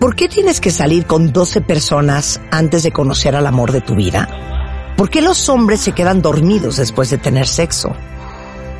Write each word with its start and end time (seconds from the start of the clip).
¿Por 0.00 0.14
qué 0.14 0.28
tienes 0.28 0.60
que 0.60 0.70
salir 0.70 1.06
con 1.06 1.32
12 1.32 1.62
personas 1.62 2.38
antes 2.50 2.82
de 2.82 2.92
conocer 2.92 3.34
al 3.34 3.46
amor 3.46 3.72
de 3.72 3.80
tu 3.80 3.94
vida? 3.94 4.94
¿Por 4.94 5.08
qué 5.08 5.22
los 5.22 5.48
hombres 5.48 5.80
se 5.80 5.92
quedan 5.92 6.20
dormidos 6.20 6.76
después 6.76 7.08
de 7.08 7.16
tener 7.16 7.46
sexo? 7.46 7.94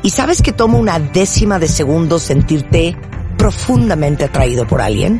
¿Y 0.03 0.11
sabes 0.11 0.43
que 0.43 0.51
toma 0.51 0.77
una 0.77 0.99
décima 0.99 1.57
de 1.57 1.67
segundo 1.67 2.19
sentirte 2.19 2.95
profundamente 3.35 4.25
atraído 4.25 4.67
por 4.67 4.79
alguien? 4.79 5.19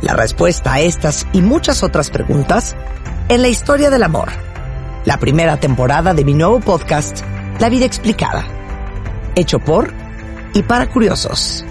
La 0.00 0.14
respuesta 0.14 0.74
a 0.74 0.80
estas 0.80 1.26
y 1.32 1.42
muchas 1.42 1.82
otras 1.82 2.08
preguntas 2.10 2.76
en 3.28 3.42
la 3.42 3.48
historia 3.48 3.90
del 3.90 4.04
amor. 4.04 4.28
La 5.04 5.18
primera 5.18 5.58
temporada 5.58 6.14
de 6.14 6.24
mi 6.24 6.34
nuevo 6.34 6.60
podcast, 6.60 7.22
La 7.58 7.68
vida 7.68 7.84
explicada. 7.84 8.46
Hecho 9.34 9.58
por 9.58 9.92
y 10.54 10.62
para 10.62 10.88
curiosos. 10.88 11.64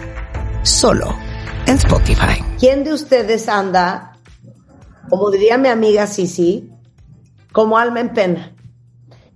Solo 0.62 1.29
en 1.70 1.78
Spotify. 1.78 2.44
¿Quién 2.60 2.84
de 2.84 2.94
ustedes 2.94 3.48
anda, 3.48 4.18
como 5.08 5.30
diría 5.30 5.58
mi 5.60 5.68
amiga 5.68 6.08
Sisi, 6.08 6.68
como 7.52 7.78
alma 7.78 8.00
en 8.00 8.14
pena? 8.14 8.56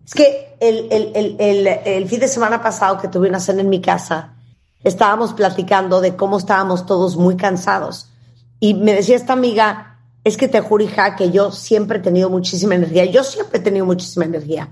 Es 0.04 0.16
que 0.16 0.58
el, 0.60 0.88
el, 0.92 1.36
el, 1.40 1.68
el, 1.68 2.08
fin 2.08 2.20
de 2.20 2.28
semana 2.28 2.62
pasado 2.62 2.98
que 2.98 3.08
tuve 3.08 3.30
una 3.30 3.40
cena 3.40 3.62
en 3.62 3.70
mi 3.70 3.82
casa, 3.82 4.34
estábamos 4.84 5.34
platicando 5.34 6.02
de 6.02 6.16
cómo 6.16 6.40
estábamos 6.40 6.88
todos 6.88 7.18
muy 7.18 7.38
cansados. 7.38 8.10
Y 8.60 8.74
me 8.74 8.94
decía 8.94 9.16
esta 9.16 9.34
amiga, 9.34 10.00
es 10.24 10.36
que 10.36 10.48
te 10.48 10.60
juro, 10.60 10.84
hija, 10.84 11.16
que 11.16 11.30
yo 11.30 11.52
siempre 11.52 12.00
he 12.00 12.02
tenido 12.02 12.32
muchísima 12.32 12.74
energía. 12.74 13.06
Yo 13.06 13.24
siempre 13.24 13.60
he 13.60 13.62
tenido 13.62 13.86
muchísima 13.86 14.26
energía. 14.26 14.70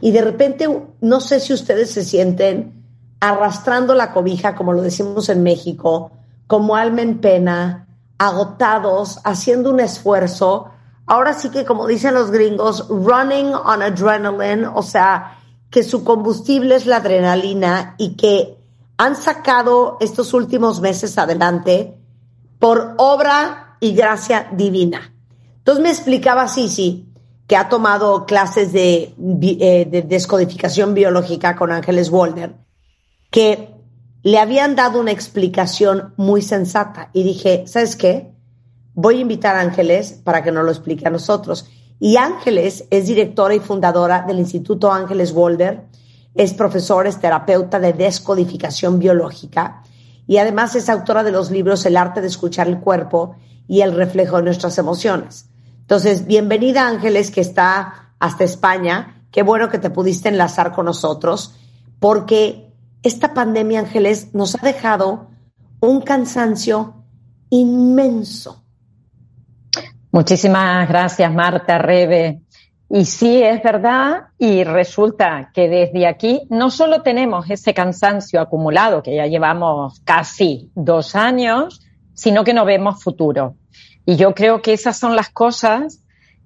Y 0.00 0.12
de 0.12 0.22
repente, 0.22 0.68
no 1.00 1.20
sé 1.20 1.40
si 1.40 1.52
ustedes 1.52 1.90
se 1.90 2.04
sienten 2.04 2.84
arrastrando 3.18 3.94
la 3.94 4.12
cobija, 4.12 4.54
como 4.54 4.72
lo 4.72 4.80
decimos 4.80 5.28
en 5.28 5.42
México, 5.42 6.12
como 6.50 6.74
alma 6.74 7.02
en 7.02 7.20
pena, 7.20 7.86
agotados, 8.18 9.20
haciendo 9.22 9.70
un 9.70 9.78
esfuerzo. 9.78 10.72
Ahora 11.06 11.32
sí 11.32 11.48
que, 11.48 11.64
como 11.64 11.86
dicen 11.86 12.12
los 12.12 12.32
gringos, 12.32 12.88
running 12.88 13.54
on 13.54 13.82
adrenaline, 13.82 14.64
o 14.66 14.82
sea, 14.82 15.38
que 15.70 15.84
su 15.84 16.02
combustible 16.02 16.74
es 16.74 16.86
la 16.86 16.96
adrenalina 16.96 17.94
y 17.98 18.16
que 18.16 18.58
han 18.98 19.14
sacado 19.14 19.96
estos 20.00 20.34
últimos 20.34 20.80
meses 20.80 21.16
adelante 21.18 21.96
por 22.58 22.94
obra 22.96 23.76
y 23.78 23.92
gracia 23.92 24.48
divina. 24.50 25.14
Entonces 25.58 25.84
me 25.84 25.90
explicaba 25.90 26.48
Sisi, 26.48 27.06
que 27.46 27.56
ha 27.56 27.68
tomado 27.68 28.26
clases 28.26 28.72
de, 28.72 29.14
eh, 29.40 29.86
de 29.88 30.02
descodificación 30.02 30.94
biológica 30.94 31.54
con 31.54 31.70
Ángeles 31.70 32.10
Walder, 32.10 32.56
que 33.30 33.79
le 34.22 34.38
habían 34.38 34.76
dado 34.76 35.00
una 35.00 35.12
explicación 35.12 36.12
muy 36.16 36.42
sensata 36.42 37.10
y 37.12 37.22
dije, 37.22 37.64
¿sabes 37.66 37.96
qué? 37.96 38.32
Voy 38.94 39.18
a 39.18 39.20
invitar 39.20 39.56
a 39.56 39.60
Ángeles 39.60 40.20
para 40.24 40.42
que 40.42 40.52
nos 40.52 40.64
lo 40.64 40.70
explique 40.70 41.06
a 41.06 41.10
nosotros. 41.10 41.70
Y 41.98 42.16
Ángeles 42.16 42.84
es 42.90 43.06
directora 43.06 43.54
y 43.54 43.60
fundadora 43.60 44.22
del 44.22 44.38
Instituto 44.38 44.92
Ángeles 44.92 45.32
Walder, 45.32 45.84
es 46.34 46.54
profesora, 46.54 47.08
es 47.08 47.20
terapeuta 47.20 47.80
de 47.80 47.92
descodificación 47.92 48.98
biológica 48.98 49.82
y 50.26 50.36
además 50.36 50.76
es 50.76 50.88
autora 50.88 51.24
de 51.24 51.32
los 51.32 51.50
libros 51.50 51.84
El 51.86 51.96
arte 51.96 52.20
de 52.20 52.28
escuchar 52.28 52.68
el 52.68 52.78
cuerpo 52.78 53.36
y 53.66 53.80
el 53.80 53.94
reflejo 53.94 54.36
de 54.36 54.44
nuestras 54.44 54.78
emociones. 54.78 55.46
Entonces, 55.80 56.26
bienvenida 56.26 56.86
Ángeles, 56.86 57.30
que 57.30 57.40
está 57.40 58.12
hasta 58.18 58.44
España. 58.44 59.24
Qué 59.32 59.42
bueno 59.42 59.68
que 59.68 59.78
te 59.78 59.90
pudiste 59.90 60.28
enlazar 60.28 60.72
con 60.72 60.86
nosotros, 60.86 61.56
porque 61.98 62.69
esta 63.02 63.34
pandemia, 63.34 63.80
Ángeles, 63.80 64.34
nos 64.34 64.54
ha 64.54 64.64
dejado 64.64 65.28
un 65.80 66.02
cansancio 66.02 67.04
inmenso. 67.48 68.62
Muchísimas 70.12 70.88
gracias, 70.88 71.32
Marta, 71.32 71.78
Rebe. 71.78 72.42
Y 72.92 73.04
sí, 73.04 73.40
es 73.42 73.62
verdad, 73.62 74.24
y 74.36 74.64
resulta 74.64 75.52
que 75.54 75.68
desde 75.68 76.08
aquí 76.08 76.42
no 76.50 76.70
solo 76.70 77.02
tenemos 77.02 77.48
ese 77.48 77.72
cansancio 77.72 78.40
acumulado, 78.40 79.02
que 79.02 79.14
ya 79.14 79.26
llevamos 79.26 80.00
casi 80.00 80.72
dos 80.74 81.14
años, 81.14 81.80
sino 82.14 82.42
que 82.42 82.52
no 82.52 82.64
vemos 82.64 83.02
futuro. 83.02 83.54
Y 84.04 84.16
yo 84.16 84.34
creo 84.34 84.60
que 84.60 84.72
esas 84.72 84.98
son 84.98 85.14
las 85.14 85.30
cosas 85.30 85.99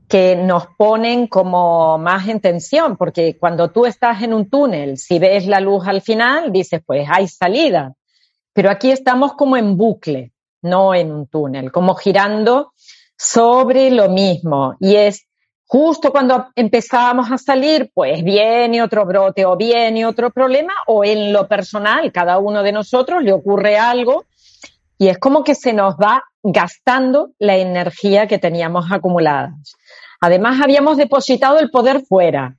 que 0.09 0.37
nos 0.37 0.67
ponen 0.77 1.27
como 1.27 1.99
más 1.99 2.29
en 2.29 2.41
tensión, 2.41 2.97
porque 2.97 3.39
cuando 3.39 3.71
tú 3.71 3.87
estás 3.87 4.23
en 4.23 4.35
un 4.35 4.49
túnel, 4.51 4.99
si 4.99 5.19
ves 5.19 5.47
la 5.47 5.61
luz 5.61 5.87
al 5.87 6.03
final, 6.03 6.53
dices, 6.53 6.83
pues 6.85 7.09
hay 7.11 7.27
salida. 7.29 7.95
Pero 8.53 8.71
aquí 8.71 8.91
estamos 8.91 9.33
como 9.35 9.57
en 9.57 9.77
bucle, 9.77 10.33
no 10.63 10.95
en 10.95 11.11
un 11.11 11.27
túnel, 11.27 11.73
como 11.73 11.95
girando 11.95 12.73
sobre 13.17 13.91
lo 13.91 14.09
mismo. 14.09 14.77
Y 14.79 14.97
es 14.97 15.27
justo 15.67 16.13
cuando 16.13 16.49
empezábamos 16.55 17.33
a 17.33 17.39
salir, 17.39 17.91
pues 17.95 18.23
viene 18.23 18.83
otro 18.83 19.05
brote 19.07 19.45
o 19.45 19.57
viene 19.57 20.07
otro 20.07 20.31
problema, 20.31 20.75
o 20.87 21.05
en 21.05 21.33
lo 21.33 21.49
personal, 21.49 22.13
cada 22.13 22.39
uno 22.39 22.63
de 22.63 22.73
nosotros 22.73 23.23
le 23.23 23.33
ocurre 23.33 23.77
algo 23.77 24.27
y 24.99 25.09
es 25.09 25.19
como 25.19 25.43
que 25.43 25.55
se 25.55 25.73
nos 25.73 25.97
va 25.97 26.23
gastando 26.45 27.31
la 27.39 27.57
energía 27.57 28.27
que 28.27 28.39
teníamos 28.39 28.93
acumulada. 28.93 29.55
Además, 30.21 30.61
habíamos 30.63 30.99
depositado 30.99 31.59
el 31.59 31.71
poder 31.71 32.03
fuera. 32.03 32.57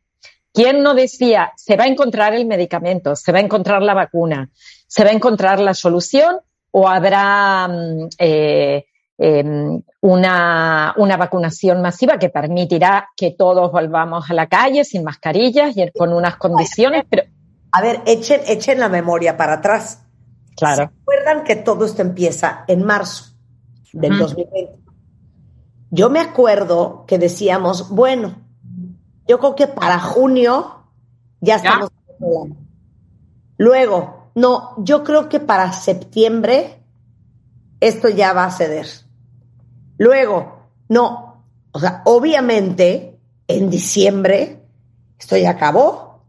¿Quién 0.54 0.82
no 0.82 0.96
decía, 0.96 1.52
se 1.56 1.76
va 1.76 1.84
a 1.84 1.88
encontrar 1.88 2.34
el 2.34 2.46
medicamento, 2.46 3.16
se 3.16 3.32
va 3.32 3.40
a 3.40 3.42
encontrar 3.42 3.82
la 3.82 3.94
vacuna, 3.94 4.50
se 4.88 5.04
va 5.04 5.12
a 5.12 5.14
encontrar 5.14 5.60
la 5.60 5.74
solución 5.74 6.38
o 6.72 6.88
habrá 6.88 7.68
mm, 7.68 8.08
eh, 8.18 8.86
em, 9.18 9.82
una, 10.02 10.94
una, 10.98 11.18
vacunación 11.18 11.82
masiva 11.82 12.18
que 12.18 12.30
permitirá 12.30 13.10
que 13.16 13.32
todos 13.32 13.72
volvamos 13.72 14.30
a 14.30 14.34
la 14.34 14.48
calle 14.48 14.84
sin 14.84 15.04
mascarillas 15.04 15.76
y 15.78 15.92
con 15.92 16.12
unas 16.14 16.38
condiciones? 16.38 17.04
Pero... 17.10 17.24
A 17.72 17.82
ver, 17.82 18.02
echen, 18.06 18.42
echen 18.48 18.80
la 18.80 18.90
memoria 18.90 19.36
para 19.38 19.54
atrás. 19.56 20.04
Claro. 20.56 20.76
¿Se 20.76 21.02
acuerdan 21.02 21.44
que 21.44 21.58
todo 21.58 21.86
esto 21.86 22.02
empieza 22.02 22.64
en 22.68 22.86
marzo 22.86 23.35
del 23.96 24.18
2020? 24.18 24.80
Yo 25.92 26.10
me 26.10 26.20
acuerdo 26.20 27.06
que 27.08 27.18
decíamos, 27.18 27.90
bueno, 27.90 28.36
yo 29.28 29.40
creo 29.40 29.56
que 29.56 29.68
para 29.68 30.00
junio 30.00 30.84
ya 31.42 31.56
estamos. 31.56 31.90
Luego, 33.58 34.30
no, 34.36 34.74
yo 34.78 35.04
creo 35.04 35.30
que 35.30 35.40
para 35.40 35.72
septiembre 35.72 36.84
esto 37.80 38.10
ya 38.10 38.34
va 38.34 38.46
a 38.46 38.52
ceder. 38.52 38.88
Luego, 39.98 40.70
no, 40.90 41.44
o 41.72 41.80
sea, 41.80 42.02
obviamente 42.06 43.18
en 43.48 43.70
diciembre 43.70 44.62
esto 45.18 45.38
ya 45.38 45.52
acabó 45.52 46.24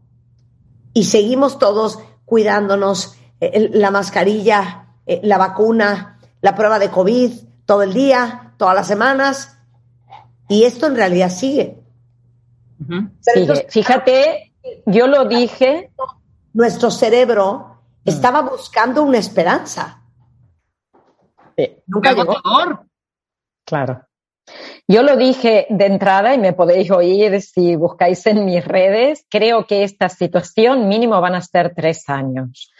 y 0.93 1.05
seguimos 1.05 1.59
todos 1.59 1.99
cuidándonos, 2.25 3.17
eh, 3.39 3.69
la 3.73 3.91
mascarilla, 3.91 4.95
eh, 5.05 5.19
la 5.23 5.37
vacuna, 5.37 6.19
la 6.41 6.55
prueba 6.55 6.79
de 6.79 6.89
COVID, 6.89 7.31
todo 7.67 7.83
el 7.83 7.93
día, 7.93 8.53
todas 8.57 8.73
las 8.73 8.87
semanas. 8.87 9.59
Y 10.49 10.63
esto 10.63 10.87
en 10.87 10.95
realidad 10.95 11.29
sigue. 11.29 11.77
Fíjate, 13.69 14.53
yo 14.87 15.05
lo 15.05 15.25
dije. 15.25 15.91
Nuestro 16.53 16.89
cerebro 16.89 17.77
mm. 18.03 18.09
estaba 18.09 18.41
buscando 18.41 19.03
una 19.03 19.19
esperanza. 19.19 20.01
Nunca 21.85 22.13
llegó. 22.13 22.35
Claro. 23.63 24.07
Yo 24.87 25.03
lo 25.03 25.17
dije 25.17 25.67
de 25.69 25.85
entrada 25.85 26.33
y 26.33 26.37
me 26.37 26.53
podéis 26.53 26.89
oír 26.89 27.41
si 27.41 27.75
buscáis 27.75 28.25
en 28.25 28.45
mis 28.45 28.63
redes. 28.63 29.25
Creo 29.29 29.67
que 29.67 29.83
esta 29.83 30.07
situación 30.07 30.87
mínimo 30.87 31.19
van 31.19 31.35
a 31.35 31.41
ser 31.41 31.73
tres 31.75 32.07
años. 32.07 32.71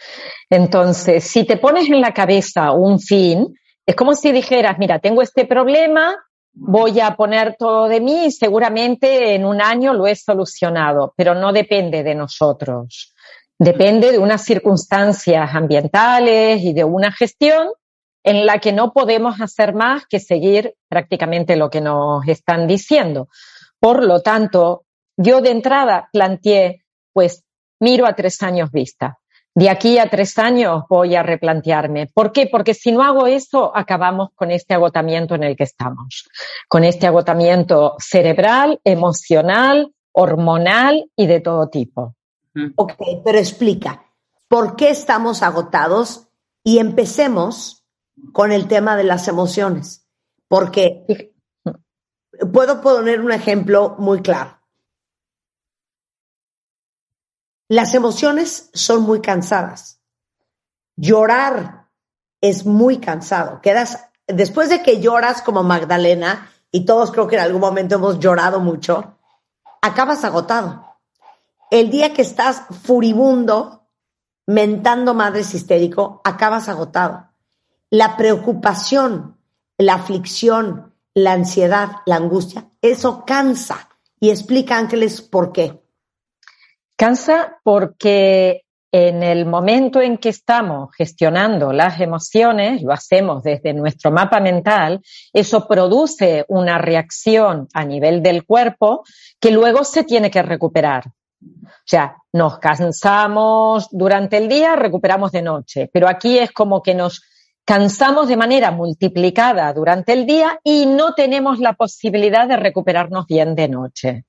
Entonces, 0.48 1.24
si 1.24 1.44
te 1.44 1.58
pones 1.58 1.90
en 1.90 2.00
la 2.00 2.14
cabeza 2.14 2.72
un 2.72 2.98
fin, 2.98 3.54
es 3.88 3.96
como 3.96 4.14
si 4.14 4.32
dijeras, 4.32 4.78
mira, 4.78 4.98
tengo 4.98 5.22
este 5.22 5.46
problema, 5.46 6.14
voy 6.52 7.00
a 7.00 7.16
poner 7.16 7.56
todo 7.58 7.88
de 7.88 8.02
mí 8.02 8.26
y 8.26 8.30
seguramente 8.30 9.34
en 9.34 9.46
un 9.46 9.62
año 9.62 9.94
lo 9.94 10.06
he 10.06 10.14
solucionado, 10.14 11.14
pero 11.16 11.34
no 11.34 11.54
depende 11.54 12.02
de 12.02 12.14
nosotros. 12.14 13.14
Depende 13.58 14.12
de 14.12 14.18
unas 14.18 14.44
circunstancias 14.44 15.54
ambientales 15.54 16.62
y 16.62 16.74
de 16.74 16.84
una 16.84 17.10
gestión 17.12 17.68
en 18.24 18.44
la 18.44 18.58
que 18.58 18.74
no 18.74 18.92
podemos 18.92 19.40
hacer 19.40 19.74
más 19.74 20.04
que 20.06 20.20
seguir 20.20 20.74
prácticamente 20.90 21.56
lo 21.56 21.70
que 21.70 21.80
nos 21.80 22.28
están 22.28 22.66
diciendo. 22.66 23.28
Por 23.80 24.04
lo 24.04 24.20
tanto, 24.20 24.84
yo 25.16 25.40
de 25.40 25.50
entrada 25.50 26.10
planteé, 26.12 26.84
pues 27.14 27.42
miro 27.80 28.06
a 28.06 28.14
tres 28.14 28.42
años 28.42 28.70
vista 28.70 29.18
de 29.54 29.70
aquí 29.70 29.98
a 29.98 30.08
tres 30.08 30.38
años 30.38 30.84
voy 30.88 31.16
a 31.16 31.22
replantearme. 31.22 32.06
¿Por 32.06 32.32
qué? 32.32 32.48
Porque 32.50 32.74
si 32.74 32.92
no 32.92 33.02
hago 33.02 33.26
eso, 33.26 33.76
acabamos 33.76 34.30
con 34.34 34.50
este 34.50 34.74
agotamiento 34.74 35.34
en 35.34 35.44
el 35.44 35.56
que 35.56 35.64
estamos, 35.64 36.28
con 36.68 36.84
este 36.84 37.06
agotamiento 37.06 37.96
cerebral, 37.98 38.80
emocional, 38.84 39.92
hormonal 40.12 41.10
y 41.16 41.26
de 41.26 41.40
todo 41.40 41.68
tipo. 41.68 42.14
Ok, 42.76 42.92
pero 43.24 43.38
explica, 43.38 44.04
¿por 44.48 44.76
qué 44.76 44.90
estamos 44.90 45.42
agotados? 45.42 46.28
Y 46.64 46.78
empecemos 46.78 47.84
con 48.32 48.52
el 48.52 48.68
tema 48.68 48.96
de 48.96 49.04
las 49.04 49.28
emociones. 49.28 50.06
Porque 50.48 51.32
puedo 52.52 52.80
poner 52.80 53.20
un 53.20 53.32
ejemplo 53.32 53.96
muy 53.98 54.22
claro. 54.22 54.57
Las 57.68 57.94
emociones 57.94 58.70
son 58.72 59.02
muy 59.02 59.20
cansadas. 59.20 60.00
Llorar 60.96 61.88
es 62.40 62.64
muy 62.64 62.98
cansado. 62.98 63.60
Quedas, 63.60 64.06
después 64.26 64.70
de 64.70 64.82
que 64.82 65.00
lloras 65.00 65.42
como 65.42 65.62
Magdalena, 65.62 66.50
y 66.70 66.86
todos 66.86 67.12
creo 67.12 67.26
que 67.26 67.36
en 67.36 67.42
algún 67.42 67.60
momento 67.60 67.96
hemos 67.96 68.18
llorado 68.18 68.60
mucho, 68.60 69.18
acabas 69.82 70.24
agotado. 70.24 70.84
El 71.70 71.90
día 71.90 72.14
que 72.14 72.22
estás 72.22 72.62
furibundo, 72.82 73.86
mentando 74.46 75.12
madres 75.12 75.54
histérico, 75.54 76.22
acabas 76.24 76.68
agotado. 76.68 77.28
La 77.90 78.16
preocupación, 78.16 79.36
la 79.76 79.94
aflicción, 79.94 80.94
la 81.12 81.32
ansiedad, 81.32 81.90
la 82.06 82.16
angustia, 82.16 82.70
eso 82.80 83.24
cansa. 83.26 83.88
Y 84.20 84.30
explica, 84.30 84.78
Ángeles, 84.78 85.20
por 85.20 85.52
qué. 85.52 85.82
Cansa 86.98 87.60
porque 87.62 88.64
en 88.90 89.22
el 89.22 89.46
momento 89.46 90.00
en 90.00 90.18
que 90.18 90.30
estamos 90.30 90.88
gestionando 90.96 91.72
las 91.72 92.00
emociones, 92.00 92.82
lo 92.82 92.92
hacemos 92.92 93.44
desde 93.44 93.72
nuestro 93.72 94.10
mapa 94.10 94.40
mental, 94.40 95.00
eso 95.32 95.68
produce 95.68 96.44
una 96.48 96.76
reacción 96.78 97.68
a 97.72 97.84
nivel 97.84 98.20
del 98.20 98.44
cuerpo 98.44 99.04
que 99.38 99.52
luego 99.52 99.84
se 99.84 100.02
tiene 100.02 100.28
que 100.28 100.42
recuperar. 100.42 101.04
O 101.06 101.86
sea, 101.86 102.16
nos 102.32 102.58
cansamos 102.58 103.86
durante 103.92 104.36
el 104.36 104.48
día, 104.48 104.74
recuperamos 104.74 105.30
de 105.30 105.42
noche, 105.42 105.88
pero 105.92 106.08
aquí 106.08 106.36
es 106.36 106.50
como 106.50 106.82
que 106.82 106.96
nos 106.96 107.22
cansamos 107.64 108.26
de 108.26 108.36
manera 108.36 108.72
multiplicada 108.72 109.72
durante 109.72 110.14
el 110.14 110.26
día 110.26 110.58
y 110.64 110.86
no 110.86 111.14
tenemos 111.14 111.60
la 111.60 111.74
posibilidad 111.74 112.48
de 112.48 112.56
recuperarnos 112.56 113.26
bien 113.26 113.54
de 113.54 113.68
noche. 113.68 114.24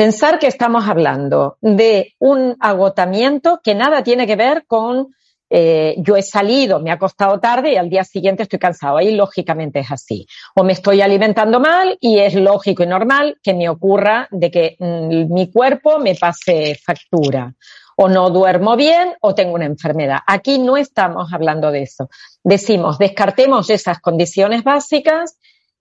Pensar 0.00 0.38
que 0.38 0.46
estamos 0.46 0.88
hablando 0.88 1.58
de 1.60 2.14
un 2.20 2.56
agotamiento 2.58 3.60
que 3.62 3.74
nada 3.74 4.02
tiene 4.02 4.26
que 4.26 4.34
ver 4.34 4.64
con 4.66 5.14
eh, 5.50 5.94
yo 5.98 6.16
he 6.16 6.22
salido, 6.22 6.80
me 6.80 6.90
ha 6.90 6.98
costado 6.98 7.38
tarde 7.38 7.74
y 7.74 7.76
al 7.76 7.90
día 7.90 8.02
siguiente 8.02 8.44
estoy 8.44 8.58
cansado. 8.58 8.96
Ahí 8.96 9.14
lógicamente 9.14 9.80
es 9.80 9.90
así. 9.90 10.26
O 10.56 10.64
me 10.64 10.72
estoy 10.72 11.02
alimentando 11.02 11.60
mal 11.60 11.98
y 12.00 12.18
es 12.18 12.34
lógico 12.34 12.82
y 12.82 12.86
normal 12.86 13.36
que 13.42 13.52
me 13.52 13.68
ocurra 13.68 14.26
de 14.30 14.50
que 14.50 14.76
mm, 14.78 15.34
mi 15.34 15.52
cuerpo 15.52 15.98
me 15.98 16.14
pase 16.14 16.80
factura. 16.82 17.52
O 17.94 18.08
no 18.08 18.30
duermo 18.30 18.76
bien 18.76 19.12
o 19.20 19.34
tengo 19.34 19.52
una 19.52 19.66
enfermedad. 19.66 20.20
Aquí 20.26 20.58
no 20.58 20.78
estamos 20.78 21.30
hablando 21.30 21.70
de 21.70 21.82
eso. 21.82 22.08
Decimos, 22.42 22.96
descartemos 22.96 23.68
esas 23.68 24.00
condiciones 24.00 24.64
básicas 24.64 25.36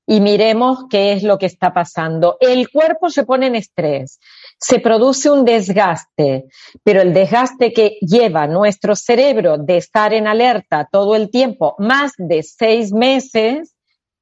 y 0.09 0.21
miremos 0.21 0.85
qué 0.89 1.13
es 1.13 1.21
lo 1.21 1.37
que 1.37 1.45
está 1.45 1.71
pasando. 1.71 2.37
El 2.39 2.71
cuerpo 2.71 3.11
se 3.11 3.25
pone 3.25 3.45
en 3.45 3.53
estrés, 3.53 4.19
se 4.59 4.79
produce 4.79 5.29
un 5.29 5.45
desgaste, 5.45 6.45
pero 6.83 7.01
el 7.01 7.13
desgaste 7.13 7.71
que 7.71 7.99
lleva 8.01 8.47
nuestro 8.47 8.95
cerebro 8.95 9.59
de 9.59 9.77
estar 9.77 10.11
en 10.15 10.25
alerta 10.25 10.89
todo 10.91 11.15
el 11.15 11.29
tiempo, 11.29 11.75
más 11.77 12.13
de 12.17 12.41
seis 12.41 12.91
meses, 12.91 13.75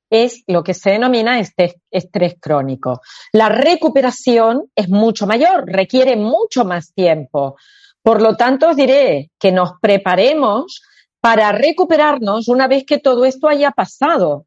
es 0.10 0.44
lo 0.48 0.62
que 0.62 0.74
se 0.74 0.92
denomina 0.92 1.40
este 1.40 1.82
estrés 1.90 2.36
crónico. 2.38 3.00
La 3.32 3.48
recuperación 3.48 4.70
es 4.76 4.90
mucho 4.90 5.26
mayor, 5.26 5.64
requiere 5.68 6.18
mucho 6.18 6.66
más 6.66 6.94
tiempo. 6.94 7.56
Por 8.02 8.22
lo 8.22 8.36
tanto, 8.36 8.70
os 8.70 8.76
diré 8.76 9.32
que 9.40 9.54
nos 9.54 9.72
preparemos 9.82 10.82
para 11.22 11.54
recuperarnos 11.54 12.50
una 12.50 12.68
vez 12.68 12.84
que 12.86 13.00
todo 13.00 13.24
esto 13.24 13.48
haya 13.48 13.72
pasado. 13.72 14.47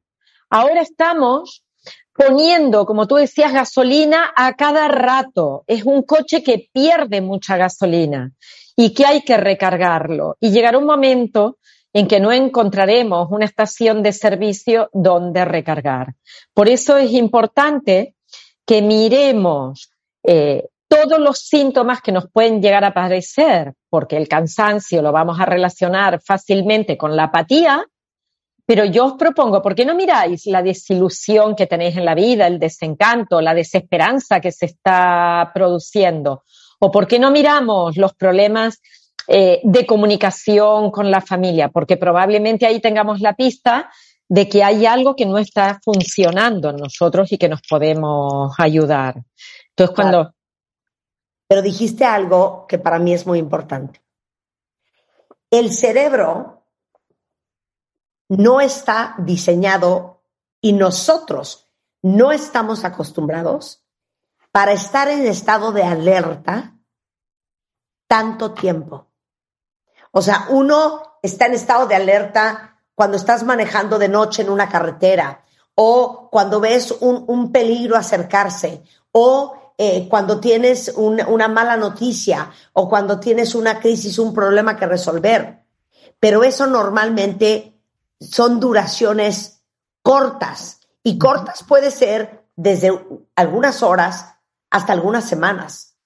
Ahora 0.50 0.82
estamos 0.82 1.64
poniendo, 2.12 2.84
como 2.84 3.06
tú 3.06 3.14
decías, 3.14 3.52
gasolina 3.52 4.32
a 4.36 4.54
cada 4.54 4.88
rato. 4.88 5.64
Es 5.66 5.84
un 5.84 6.02
coche 6.02 6.42
que 6.42 6.68
pierde 6.72 7.20
mucha 7.20 7.56
gasolina 7.56 8.32
y 8.76 8.92
que 8.92 9.06
hay 9.06 9.22
que 9.22 9.36
recargarlo. 9.36 10.36
Y 10.40 10.50
llegará 10.50 10.76
un 10.78 10.86
momento 10.86 11.58
en 11.92 12.06
que 12.06 12.20
no 12.20 12.32
encontraremos 12.32 13.28
una 13.30 13.44
estación 13.44 14.02
de 14.02 14.12
servicio 14.12 14.90
donde 14.92 15.44
recargar. 15.44 16.14
Por 16.52 16.68
eso 16.68 16.96
es 16.96 17.12
importante 17.12 18.16
que 18.66 18.82
miremos 18.82 19.90
eh, 20.22 20.68
todos 20.88 21.20
los 21.20 21.38
síntomas 21.38 22.00
que 22.00 22.12
nos 22.12 22.30
pueden 22.30 22.60
llegar 22.60 22.84
a 22.84 22.88
aparecer, 22.88 23.74
porque 23.88 24.16
el 24.16 24.28
cansancio 24.28 25.02
lo 25.02 25.12
vamos 25.12 25.40
a 25.40 25.46
relacionar 25.46 26.20
fácilmente 26.20 26.96
con 26.96 27.16
la 27.16 27.24
apatía, 27.24 27.84
pero 28.70 28.84
yo 28.84 29.06
os 29.06 29.12
propongo, 29.14 29.60
¿por 29.60 29.74
qué 29.74 29.84
no 29.84 29.96
miráis 29.96 30.46
la 30.46 30.62
desilusión 30.62 31.56
que 31.56 31.66
tenéis 31.66 31.96
en 31.96 32.04
la 32.04 32.14
vida, 32.14 32.46
el 32.46 32.60
desencanto, 32.60 33.40
la 33.40 33.52
desesperanza 33.52 34.40
que 34.40 34.52
se 34.52 34.66
está 34.66 35.50
produciendo? 35.52 36.44
¿O 36.78 36.88
por 36.88 37.08
qué 37.08 37.18
no 37.18 37.32
miramos 37.32 37.96
los 37.96 38.14
problemas 38.14 38.80
eh, 39.26 39.60
de 39.64 39.84
comunicación 39.84 40.92
con 40.92 41.10
la 41.10 41.20
familia? 41.20 41.70
Porque 41.70 41.96
probablemente 41.96 42.64
ahí 42.64 42.78
tengamos 42.78 43.18
la 43.18 43.34
pista 43.34 43.90
de 44.28 44.48
que 44.48 44.62
hay 44.62 44.86
algo 44.86 45.16
que 45.16 45.26
no 45.26 45.38
está 45.38 45.80
funcionando 45.84 46.70
en 46.70 46.76
nosotros 46.76 47.32
y 47.32 47.38
que 47.38 47.48
nos 47.48 47.62
podemos 47.68 48.54
ayudar. 48.56 49.16
Entonces, 49.70 49.96
cuando... 49.96 50.32
Pero 51.48 51.60
dijiste 51.60 52.04
algo 52.04 52.66
que 52.68 52.78
para 52.78 53.00
mí 53.00 53.14
es 53.14 53.26
muy 53.26 53.40
importante. 53.40 54.00
El 55.50 55.72
cerebro 55.72 56.59
no 58.30 58.60
está 58.60 59.16
diseñado 59.18 60.22
y 60.60 60.72
nosotros 60.72 61.68
no 62.00 62.30
estamos 62.30 62.84
acostumbrados 62.84 63.84
para 64.52 64.72
estar 64.72 65.08
en 65.08 65.26
estado 65.26 65.72
de 65.72 65.82
alerta 65.82 66.78
tanto 68.06 68.52
tiempo. 68.52 69.08
O 70.12 70.22
sea, 70.22 70.46
uno 70.50 71.18
está 71.22 71.46
en 71.46 71.54
estado 71.54 71.86
de 71.86 71.96
alerta 71.96 72.80
cuando 72.94 73.16
estás 73.16 73.42
manejando 73.42 73.98
de 73.98 74.08
noche 74.08 74.42
en 74.42 74.50
una 74.50 74.68
carretera 74.68 75.44
o 75.74 76.28
cuando 76.30 76.60
ves 76.60 76.92
un, 77.00 77.50
peligro 77.50 77.96
acercarse 77.96 78.84
o 79.10 79.74
eh, 79.76 80.06
cuando 80.08 80.38
tienes 80.38 80.94
una 80.96 81.48
mala 81.48 81.76
noticia 81.76 82.52
o 82.74 82.88
cuando 82.88 83.18
tienes 83.18 83.56
una 83.56 83.80
crisis, 83.80 84.20
un 84.20 84.32
problema 84.32 84.76
que 84.76 84.86
resolver. 84.86 85.64
Pero 86.20 86.44
eso 86.44 86.66
normalmente 86.68 87.79
son 88.20 88.60
duraciones 88.60 89.62
cortas 90.02 90.80
y 91.02 91.18
cortas 91.18 91.64
puede 91.64 91.90
ser 91.90 92.46
desde 92.56 92.90
algunas 93.34 93.82
horas 93.82 94.34
hasta 94.70 94.92
algunas 94.92 95.24
semanas. 95.24 95.96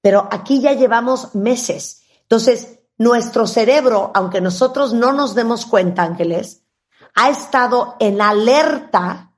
Pero 0.00 0.28
aquí 0.30 0.60
ya 0.60 0.72
llevamos 0.72 1.34
meses. 1.34 2.02
Entonces, 2.22 2.80
nuestro 2.98 3.46
cerebro, 3.46 4.10
aunque 4.14 4.40
nosotros 4.40 4.92
no 4.92 5.12
nos 5.12 5.34
demos 5.34 5.64
cuenta, 5.64 6.02
Ángeles, 6.02 6.64
ha 7.14 7.30
estado 7.30 7.96
en 8.00 8.20
alerta 8.20 9.32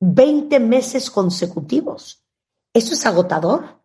20 0.00 0.58
meses 0.60 1.10
consecutivos. 1.10 2.24
¿Eso 2.72 2.94
es 2.94 3.06
agotador? 3.06 3.82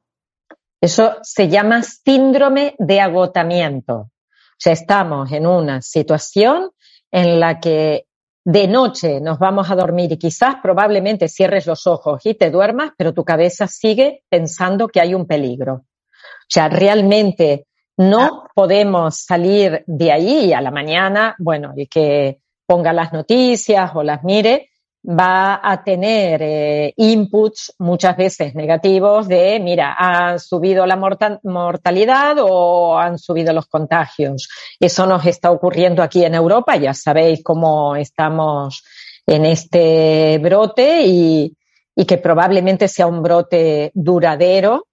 Eso 0.80 1.18
se 1.22 1.48
llama 1.48 1.84
síndrome 1.84 2.76
de 2.80 3.00
agotamiento. 3.00 3.96
O 3.96 4.64
sea, 4.64 4.74
estamos 4.74 5.32
en 5.32 5.48
una 5.48 5.82
situación 5.82 6.72
en 7.12 7.40
la 7.40 7.60
que 7.60 8.06
de 8.44 8.68
noche 8.68 9.22
nos 9.22 9.38
vamos 9.38 9.70
a 9.70 9.76
dormir 9.76 10.12
y 10.12 10.18
quizás 10.18 10.56
probablemente 10.64 11.28
cierres 11.28 11.68
los 11.68 11.86
ojos 11.86 12.26
y 12.26 12.34
te 12.34 12.50
duermas, 12.50 12.92
pero 12.98 13.14
tu 13.14 13.24
cabeza 13.24 13.68
sigue 13.68 14.24
pensando 14.30 14.88
que 14.88 15.00
hay 15.00 15.14
un 15.14 15.28
peligro. 15.28 15.74
O 15.74 16.54
sea, 16.54 16.68
realmente 16.68 17.68
no 17.98 18.46
podemos 18.56 19.20
salir 19.20 19.84
de 19.86 20.12
ahí 20.12 20.54
a 20.54 20.62
la 20.62 20.72
mañana, 20.72 21.36
bueno, 21.38 21.74
el 21.76 21.88
que 21.88 22.40
ponga 22.66 22.94
las 22.94 23.14
noticias 23.14 23.92
o 23.94 24.02
las 24.02 24.24
mire, 24.24 24.71
va 25.04 25.60
a 25.64 25.84
tener 25.84 26.42
eh, 26.44 26.94
inputs 26.98 27.74
muchas 27.80 28.16
veces 28.16 28.54
negativos 28.54 29.28
de, 29.28 29.60
mira, 29.60 29.96
ha 29.98 30.38
subido 30.38 30.86
la 30.86 30.96
mortalidad 30.96 32.38
o 32.40 32.98
han 32.98 33.18
subido 33.18 33.52
los 33.52 33.66
contagios. 33.66 34.48
Eso 34.80 35.06
nos 35.08 35.26
está 35.26 35.52
ocurriendo 35.52 36.04
aquí 36.04 36.24
en 36.24 36.36
Europa, 36.36 36.76
ya 36.76 36.94
sabéis 36.94 37.44
cómo 37.44 37.96
estamos 37.96 38.84
en 39.26 39.46
este 39.46 40.38
brote 40.40 41.04
y, 41.06 41.56
y 41.96 42.06
que 42.06 42.18
probablemente 42.18 42.88
sea 42.88 43.08
un 43.08 43.24
brote 43.24 43.92
duradero 43.94 44.88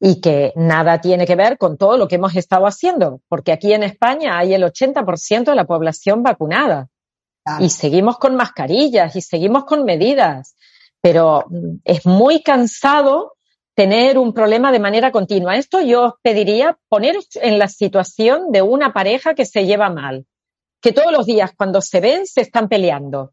y 0.00 0.20
que 0.20 0.52
nada 0.56 1.00
tiene 1.00 1.26
que 1.26 1.36
ver 1.36 1.58
con 1.58 1.76
todo 1.76 1.96
lo 1.96 2.08
que 2.08 2.16
hemos 2.16 2.34
estado 2.34 2.66
haciendo, 2.66 3.20
porque 3.28 3.52
aquí 3.52 3.72
en 3.72 3.84
España 3.84 4.36
hay 4.36 4.52
el 4.54 4.64
80% 4.64 5.44
de 5.44 5.54
la 5.54 5.64
población 5.64 6.22
vacunada. 6.22 6.88
Y 7.58 7.70
seguimos 7.70 8.18
con 8.18 8.36
mascarillas 8.36 9.16
y 9.16 9.20
seguimos 9.20 9.64
con 9.64 9.84
medidas, 9.84 10.56
pero 11.00 11.44
mm, 11.48 11.80
es 11.84 12.06
muy 12.06 12.42
cansado 12.42 13.34
tener 13.74 14.18
un 14.18 14.32
problema 14.32 14.70
de 14.70 14.78
manera 14.78 15.10
continua. 15.10 15.56
Esto 15.56 15.80
yo 15.80 16.02
os 16.02 16.12
pediría 16.22 16.78
poneros 16.88 17.28
en 17.34 17.58
la 17.58 17.68
situación 17.68 18.52
de 18.52 18.62
una 18.62 18.92
pareja 18.92 19.34
que 19.34 19.46
se 19.46 19.66
lleva 19.66 19.90
mal, 19.90 20.26
que 20.80 20.92
todos 20.92 21.10
los 21.10 21.26
días 21.26 21.52
cuando 21.56 21.80
se 21.80 22.00
ven 22.00 22.26
se 22.26 22.42
están 22.42 22.68
peleando, 22.68 23.32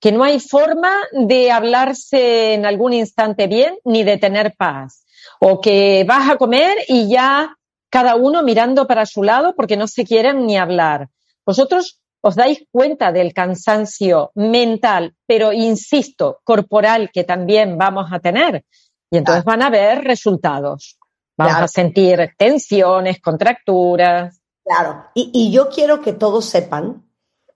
que 0.00 0.12
no 0.12 0.24
hay 0.24 0.40
forma 0.40 0.92
de 1.12 1.50
hablarse 1.50 2.54
en 2.54 2.64
algún 2.64 2.92
instante 2.92 3.46
bien 3.46 3.76
ni 3.84 4.04
de 4.04 4.16
tener 4.16 4.54
paz. 4.56 5.04
O 5.38 5.60
que 5.60 6.04
vas 6.06 6.30
a 6.30 6.36
comer 6.36 6.78
y 6.88 7.08
ya 7.08 7.56
cada 7.90 8.14
uno 8.14 8.42
mirando 8.42 8.86
para 8.86 9.04
su 9.04 9.22
lado 9.22 9.54
porque 9.54 9.76
no 9.76 9.86
se 9.86 10.04
quieren 10.04 10.46
ni 10.46 10.56
hablar. 10.56 11.08
Vosotros 11.44 11.99
os 12.20 12.34
dais 12.34 12.62
cuenta 12.70 13.12
del 13.12 13.32
cansancio 13.32 14.30
mental, 14.34 15.14
pero 15.26 15.52
insisto, 15.52 16.40
corporal 16.44 17.10
que 17.12 17.24
también 17.24 17.78
vamos 17.78 18.12
a 18.12 18.20
tener. 18.20 18.64
Y 19.10 19.18
entonces 19.18 19.44
van 19.44 19.62
a 19.62 19.66
haber 19.66 20.04
resultados. 20.04 20.98
Vamos 21.36 21.62
a 21.62 21.68
sentir 21.68 22.34
tensiones, 22.36 23.20
contracturas. 23.20 24.40
Claro, 24.62 25.06
y, 25.14 25.30
y 25.32 25.50
yo 25.50 25.70
quiero 25.70 26.00
que 26.02 26.12
todos 26.12 26.44
sepan 26.44 27.02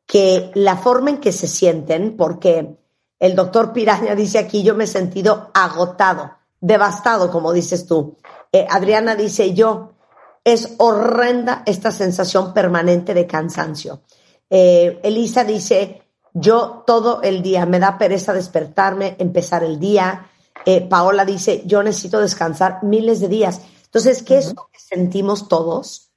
que 0.07 0.51
la 0.55 0.77
forma 0.77 1.11
en 1.11 1.19
que 1.19 1.33
se 1.33 1.47
sienten, 1.47 2.17
porque 2.17 2.77
el 3.19 3.35
doctor 3.35 3.73
Piraña 3.73 4.15
dice 4.15 4.39
aquí, 4.39 4.63
yo 4.63 4.75
me 4.75 4.85
he 4.85 4.89
sentido 4.89 5.51
agotado, 5.55 6.33
devastado, 6.61 7.31
como 7.31 7.53
dices 7.53 7.87
tú. 7.87 8.17
Eh, 8.53 8.67
Adriana 8.69 9.15
dice, 9.15 9.55
yo, 9.55 9.93
es 10.45 10.75
horrenda 10.79 11.63
esta 11.67 11.91
sensación 11.91 12.53
permanente 12.53 13.15
de 13.15 13.27
cansancio. 13.27 14.03
Eh, 14.51 15.01
Elisa 15.03 15.45
dice, 15.45 16.03
yo 16.33 16.85
todo 16.87 17.23
el 17.23 17.43
día, 17.43 17.65
me 17.67 17.79
da 17.79 17.97
pereza 17.97 18.33
despertarme, 18.33 19.17
empezar 19.19 19.63
el 19.65 19.79
día. 19.79 20.31
Eh, 20.67 20.81
Paola 20.81 21.25
dice, 21.25 21.63
yo 21.65 21.83
necesito 21.83 22.21
descansar 22.21 22.83
miles 22.83 23.21
de 23.21 23.29
días. 23.29 23.61
Entonces, 23.85 24.23
¿qué 24.23 24.39
es 24.39 24.55
lo 24.55 24.69
que 24.73 24.81
sentimos 24.81 25.49
todos? 25.49 26.11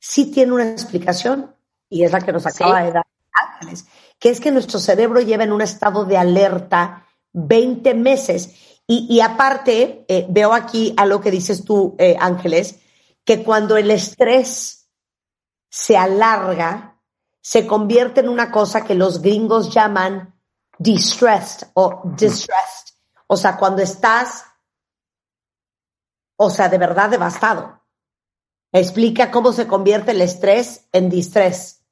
Sí 0.00 0.26
tiene 0.26 0.52
una 0.52 0.70
explicación 0.70 1.54
y 1.88 2.02
es 2.02 2.12
la 2.12 2.20
que 2.20 2.32
nos 2.32 2.46
acaba 2.46 2.82
de 2.82 2.92
dar 2.92 3.06
ángeles, 3.32 3.86
que 4.18 4.30
es 4.30 4.40
que 4.40 4.50
nuestro 4.50 4.80
cerebro 4.80 5.20
lleva 5.20 5.44
en 5.44 5.52
un 5.52 5.60
estado 5.60 6.04
de 6.04 6.16
alerta 6.16 7.06
20 7.32 7.94
meses. 7.94 8.54
Y, 8.92 9.20
aparte, 9.20 10.04
eh, 10.08 10.26
veo 10.28 10.52
aquí 10.52 10.92
a 10.96 11.06
lo 11.06 11.20
que 11.20 11.30
dices 11.30 11.64
tú, 11.64 11.94
eh, 11.96 12.16
Ángeles, 12.18 12.80
que 13.24 13.44
cuando 13.44 13.76
el 13.76 13.88
estrés 13.92 14.88
se 15.68 15.96
alarga, 15.96 16.89
se 17.40 17.66
convierte 17.66 18.20
en 18.20 18.28
una 18.28 18.50
cosa 18.50 18.84
que 18.84 18.94
los 18.94 19.22
gringos 19.22 19.72
llaman 19.72 20.34
distressed 20.78 21.68
o 21.74 22.02
distressed. 22.04 22.94
O 23.26 23.36
sea, 23.36 23.56
cuando 23.56 23.82
estás, 23.82 24.44
o 26.36 26.50
sea, 26.50 26.68
de 26.68 26.78
verdad 26.78 27.10
devastado. 27.10 27.80
Explica 28.72 29.30
cómo 29.30 29.52
se 29.52 29.66
convierte 29.66 30.12
el 30.12 30.20
estrés 30.20 30.88
en 30.92 31.10
distress. 31.10 31.82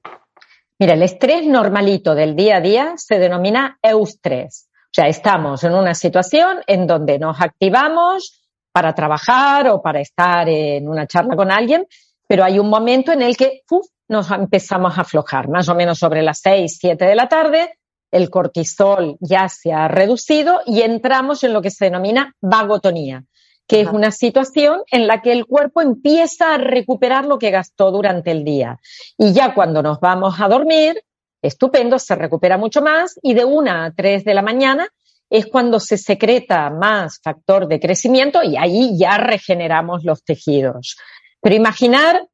Mira, 0.78 0.94
el 0.94 1.02
estrés 1.02 1.44
normalito 1.44 2.14
del 2.14 2.36
día 2.36 2.56
a 2.56 2.60
día 2.60 2.94
se 2.96 3.18
denomina 3.18 3.78
eustrés. 3.82 4.68
O 4.84 4.90
sea, 4.92 5.08
estamos 5.08 5.64
en 5.64 5.74
una 5.74 5.94
situación 5.94 6.60
en 6.66 6.86
donde 6.86 7.18
nos 7.18 7.40
activamos 7.40 8.44
para 8.72 8.94
trabajar 8.94 9.68
o 9.68 9.82
para 9.82 10.00
estar 10.00 10.48
en 10.48 10.88
una 10.88 11.06
charla 11.06 11.34
con 11.34 11.50
alguien, 11.50 11.86
pero 12.28 12.44
hay 12.44 12.58
un 12.58 12.70
momento 12.70 13.10
en 13.12 13.22
el 13.22 13.36
que 13.36 13.62
nos 14.08 14.30
empezamos 14.30 14.98
a 14.98 15.02
aflojar, 15.02 15.48
más 15.48 15.68
o 15.68 15.74
menos 15.74 15.98
sobre 15.98 16.22
las 16.22 16.40
seis, 16.40 16.78
siete 16.80 17.04
de 17.04 17.14
la 17.14 17.28
tarde, 17.28 17.78
el 18.10 18.30
cortisol 18.30 19.16
ya 19.20 19.48
se 19.48 19.72
ha 19.72 19.86
reducido 19.88 20.60
y 20.64 20.80
entramos 20.80 21.44
en 21.44 21.52
lo 21.52 21.60
que 21.60 21.70
se 21.70 21.86
denomina 21.86 22.34
vagotonía, 22.40 23.24
que 23.66 23.82
es 23.82 23.88
una 23.88 24.10
situación 24.10 24.82
en 24.90 25.06
la 25.06 25.20
que 25.20 25.32
el 25.32 25.44
cuerpo 25.44 25.82
empieza 25.82 26.54
a 26.54 26.58
recuperar 26.58 27.26
lo 27.26 27.38
que 27.38 27.50
gastó 27.50 27.90
durante 27.90 28.30
el 28.30 28.44
día. 28.44 28.78
Y 29.18 29.32
ya 29.32 29.54
cuando 29.54 29.82
nos 29.82 30.00
vamos 30.00 30.40
a 30.40 30.48
dormir, 30.48 31.02
estupendo, 31.42 31.98
se 31.98 32.14
recupera 32.14 32.56
mucho 32.56 32.80
más 32.80 33.18
y 33.22 33.34
de 33.34 33.44
una 33.44 33.84
a 33.84 33.92
tres 33.92 34.24
de 34.24 34.34
la 34.34 34.42
mañana 34.42 34.88
es 35.30 35.46
cuando 35.46 35.78
se 35.78 35.98
secreta 35.98 36.70
más 36.70 37.20
factor 37.22 37.68
de 37.68 37.78
crecimiento 37.78 38.42
y 38.42 38.56
ahí 38.56 38.96
ya 38.98 39.18
regeneramos 39.18 40.02
los 40.04 40.24
tejidos. 40.24 40.96
Pero 41.42 41.54
imaginar 41.54 42.27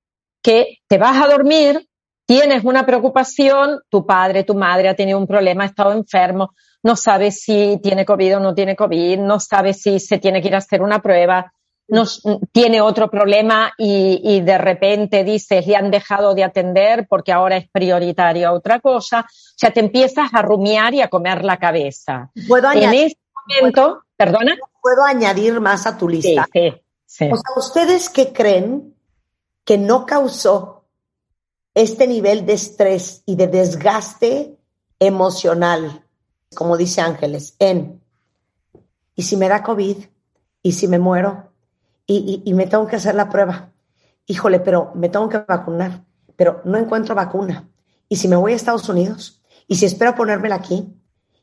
que 0.44 0.76
te 0.86 0.98
vas 0.98 1.16
a 1.20 1.26
dormir, 1.26 1.88
tienes 2.26 2.64
una 2.64 2.84
preocupación, 2.84 3.80
tu 3.88 4.06
padre, 4.06 4.44
tu 4.44 4.54
madre 4.54 4.90
ha 4.90 4.94
tenido 4.94 5.18
un 5.18 5.26
problema, 5.26 5.64
ha 5.64 5.68
estado 5.68 5.92
enfermo, 5.92 6.50
no 6.82 6.96
sabe 6.96 7.32
si 7.32 7.80
tiene 7.82 8.04
COVID 8.04 8.36
o 8.36 8.40
no 8.40 8.54
tiene 8.54 8.76
COVID, 8.76 9.18
no 9.20 9.40
sabe 9.40 9.72
si 9.72 9.98
se 9.98 10.18
tiene 10.18 10.42
que 10.42 10.48
ir 10.48 10.54
a 10.54 10.58
hacer 10.58 10.82
una 10.82 11.00
prueba, 11.00 11.50
no, 11.88 12.04
tiene 12.52 12.82
otro 12.82 13.10
problema 13.10 13.72
y, 13.78 14.40
de 14.42 14.58
repente 14.58 15.24
dices, 15.24 15.66
le 15.66 15.76
han 15.76 15.90
dejado 15.90 16.34
de 16.34 16.44
atender 16.44 17.06
porque 17.08 17.32
ahora 17.32 17.56
es 17.56 17.68
prioritaria 17.70 18.52
otra 18.52 18.80
cosa. 18.80 19.20
O 19.20 19.56
sea, 19.56 19.70
te 19.70 19.80
empiezas 19.80 20.32
a 20.32 20.42
rumiar 20.42 20.94
y 20.94 21.02
a 21.02 21.08
comer 21.08 21.44
la 21.44 21.58
cabeza. 21.58 22.30
¿Puedo 22.48 22.68
añadir, 22.68 23.08
este 23.08 23.20
momento, 23.60 24.02
perdona. 24.16 24.56
¿Puedo 24.82 25.04
añadir 25.04 25.60
más 25.60 25.86
a 25.86 25.96
tu 25.98 26.08
lista? 26.08 26.46
Sí, 26.52 26.72
sí, 27.04 27.28
O 27.30 27.36
sea, 27.36 27.54
¿ustedes 27.56 28.08
qué 28.08 28.32
creen 28.32 28.93
que 29.64 29.78
no 29.78 30.06
causó 30.06 30.84
este 31.74 32.06
nivel 32.06 32.46
de 32.46 32.52
estrés 32.52 33.22
y 33.26 33.36
de 33.36 33.48
desgaste 33.48 34.58
emocional 34.98 36.04
como 36.54 36.76
dice 36.76 37.00
Ángeles, 37.00 37.56
en, 37.58 38.00
¿y 39.14 39.22
si 39.22 39.36
me 39.36 39.48
da 39.48 39.62
COVID? 39.62 39.96
¿Y 40.62 40.72
si 40.72 40.88
me 40.88 40.98
muero? 40.98 41.52
Y, 42.06 42.52
me 42.54 42.66
tengo 42.66 42.86
que 42.86 42.96
hacer 42.96 43.14
la 43.14 43.28
prueba. 43.28 43.70
Híjole, 44.26 44.60
pero 44.60 44.92
me 44.94 45.08
tengo 45.08 45.28
que 45.28 45.38
vacunar, 45.38 46.04
pero 46.36 46.62
no 46.64 46.78
encuentro 46.78 47.14
vacuna. 47.14 47.68
¿Y 48.08 48.16
si 48.16 48.28
me 48.28 48.36
voy 48.36 48.52
a 48.52 48.56
Estados 48.56 48.88
Unidos? 48.88 49.42
¿Y 49.66 49.76
si 49.76 49.86
espero 49.86 50.14
ponérmela 50.14 50.56
aquí? 50.56 50.94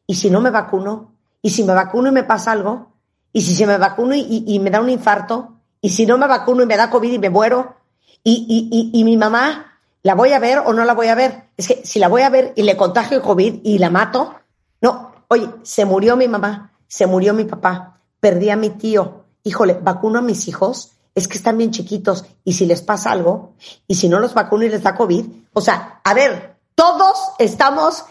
¿Y 0.07 0.15
si 0.15 0.29
no 0.29 0.41
me 0.41 0.49
vacuno? 0.49 1.15
¿Y 1.41 1.49
si 1.49 1.63
me 1.63 1.73
vacuno 1.73 2.09
y 2.09 2.11
me 2.11 2.23
pasa 2.23 2.51
algo? 2.51 2.93
¿Y 3.33 3.41
si 3.41 3.55
se 3.55 3.65
me 3.65 3.77
vacuno 3.77 4.15
y, 4.15 4.59
me 4.59 4.69
da 4.69 4.81
un 4.81 4.89
infarto? 4.89 5.61
¿Y 5.81 5.89
si 5.89 6.05
no 6.05 6.17
me 6.17 6.27
vacuno 6.27 6.63
y 6.63 6.67
me 6.67 6.77
da 6.77 6.89
COVID 6.89 7.11
y 7.11 7.19
me 7.19 7.29
muero? 7.29 7.75
¿Y, 8.23 8.91
y 8.93 9.03
mi 9.03 9.17
mamá 9.17 9.79
la 10.03 10.15
voy 10.15 10.33
a 10.33 10.39
ver 10.39 10.59
o 10.59 10.73
no 10.73 10.85
la 10.85 10.93
voy 10.93 11.07
a 11.07 11.15
ver? 11.15 11.49
Es 11.57 11.67
que 11.67 11.85
si 11.85 11.99
la 11.99 12.07
voy 12.07 12.21
a 12.21 12.29
ver 12.29 12.53
y 12.55 12.63
le 12.63 12.77
contagio 12.77 13.21
COVID 13.21 13.61
y 13.63 13.77
la 13.77 13.89
mato, 13.89 14.35
no, 14.81 15.11
oye, 15.27 15.47
se 15.63 15.85
murió 15.85 16.15
mi 16.15 16.27
mamá, 16.27 16.73
se 16.87 17.07
murió 17.07 17.33
mi 17.33 17.45
papá, 17.45 18.01
perdí 18.19 18.49
a 18.49 18.55
mi 18.55 18.71
tío. 18.71 19.25
Híjole, 19.43 19.73
vacuno 19.73 20.19
a 20.19 20.21
mis 20.21 20.47
hijos, 20.47 20.91
es 21.15 21.27
que 21.27 21.37
están 21.37 21.57
bien 21.57 21.71
chiquitos 21.71 22.25
y 22.43 22.53
si 22.53 22.65
les 22.65 22.81
pasa 22.81 23.11
algo, 23.11 23.53
y 23.87 23.95
si 23.95 24.09
no 24.09 24.19
los 24.19 24.33
vacuno 24.33 24.63
y 24.63 24.69
les 24.69 24.83
da 24.83 24.95
COVID, 24.95 25.25
o 25.53 25.61
sea, 25.61 26.01
a 26.03 26.13
ver, 26.13 26.57
todos 26.75 27.33
estamos 27.39 28.05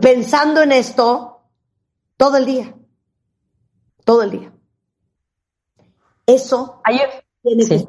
pensando 0.00 0.62
en 0.62 0.72
esto 0.72 1.40
todo 2.16 2.36
el 2.36 2.46
día, 2.46 2.74
todo 4.04 4.22
el 4.22 4.30
día. 4.30 4.52
Eso 6.26 6.80
Ayer, 6.84 7.24
tiene 7.42 7.66
que 7.66 7.86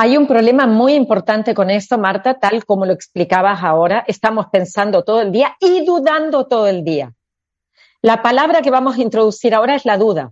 hay 0.00 0.16
un 0.16 0.28
problema 0.28 0.68
muy 0.68 0.94
importante 0.94 1.54
con 1.54 1.70
esto, 1.70 1.98
Marta, 1.98 2.38
tal 2.38 2.64
como 2.64 2.86
lo 2.86 2.92
explicabas 2.92 3.64
ahora. 3.64 4.04
Estamos 4.06 4.46
pensando 4.46 5.02
todo 5.02 5.20
el 5.20 5.32
día 5.32 5.56
y 5.58 5.84
dudando 5.84 6.46
todo 6.46 6.68
el 6.68 6.84
día. 6.84 7.12
La 8.00 8.22
palabra 8.22 8.62
que 8.62 8.70
vamos 8.70 8.96
a 8.96 9.02
introducir 9.02 9.56
ahora 9.56 9.74
es 9.74 9.84
la 9.84 9.98
duda. 9.98 10.30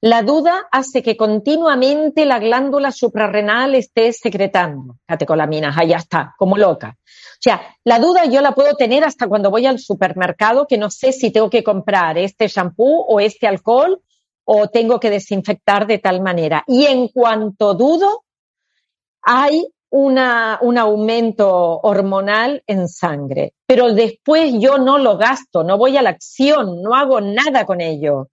La 0.00 0.22
duda 0.22 0.68
hace 0.70 1.02
que 1.02 1.16
continuamente 1.16 2.24
la 2.24 2.38
glándula 2.38 2.92
suprarrenal 2.92 3.74
esté 3.74 4.12
secretando 4.12 4.98
catecolaminas, 5.06 5.76
allá 5.76 5.96
está, 5.96 6.36
como 6.38 6.56
loca. 6.56 6.96
O 6.96 7.40
sea, 7.42 7.62
la 7.82 7.98
duda 7.98 8.26
yo 8.26 8.40
la 8.42 8.52
puedo 8.52 8.76
tener 8.76 9.02
hasta 9.02 9.26
cuando 9.26 9.50
voy 9.50 9.66
al 9.66 9.80
supermercado 9.80 10.68
que 10.68 10.78
no 10.78 10.88
sé 10.88 11.10
si 11.10 11.32
tengo 11.32 11.50
que 11.50 11.64
comprar 11.64 12.16
este 12.16 12.46
shampoo 12.46 13.06
o 13.08 13.18
este 13.18 13.48
alcohol 13.48 14.00
o 14.44 14.68
tengo 14.68 15.00
que 15.00 15.10
desinfectar 15.10 15.88
de 15.88 15.98
tal 15.98 16.20
manera. 16.20 16.62
Y 16.68 16.86
en 16.86 17.08
cuanto 17.08 17.74
dudo, 17.74 18.22
hay 19.22 19.66
una, 19.90 20.58
un 20.62 20.78
aumento 20.78 21.80
hormonal 21.80 22.62
en 22.66 22.88
sangre, 22.88 23.54
pero 23.66 23.92
después 23.92 24.54
yo 24.58 24.78
no 24.78 24.98
lo 24.98 25.16
gasto, 25.16 25.64
no 25.64 25.76
voy 25.78 25.96
a 25.96 26.02
la 26.02 26.10
acción, 26.10 26.82
no 26.82 26.94
hago 26.94 27.20
nada 27.20 27.66
con 27.66 27.80
ello. 27.80 28.28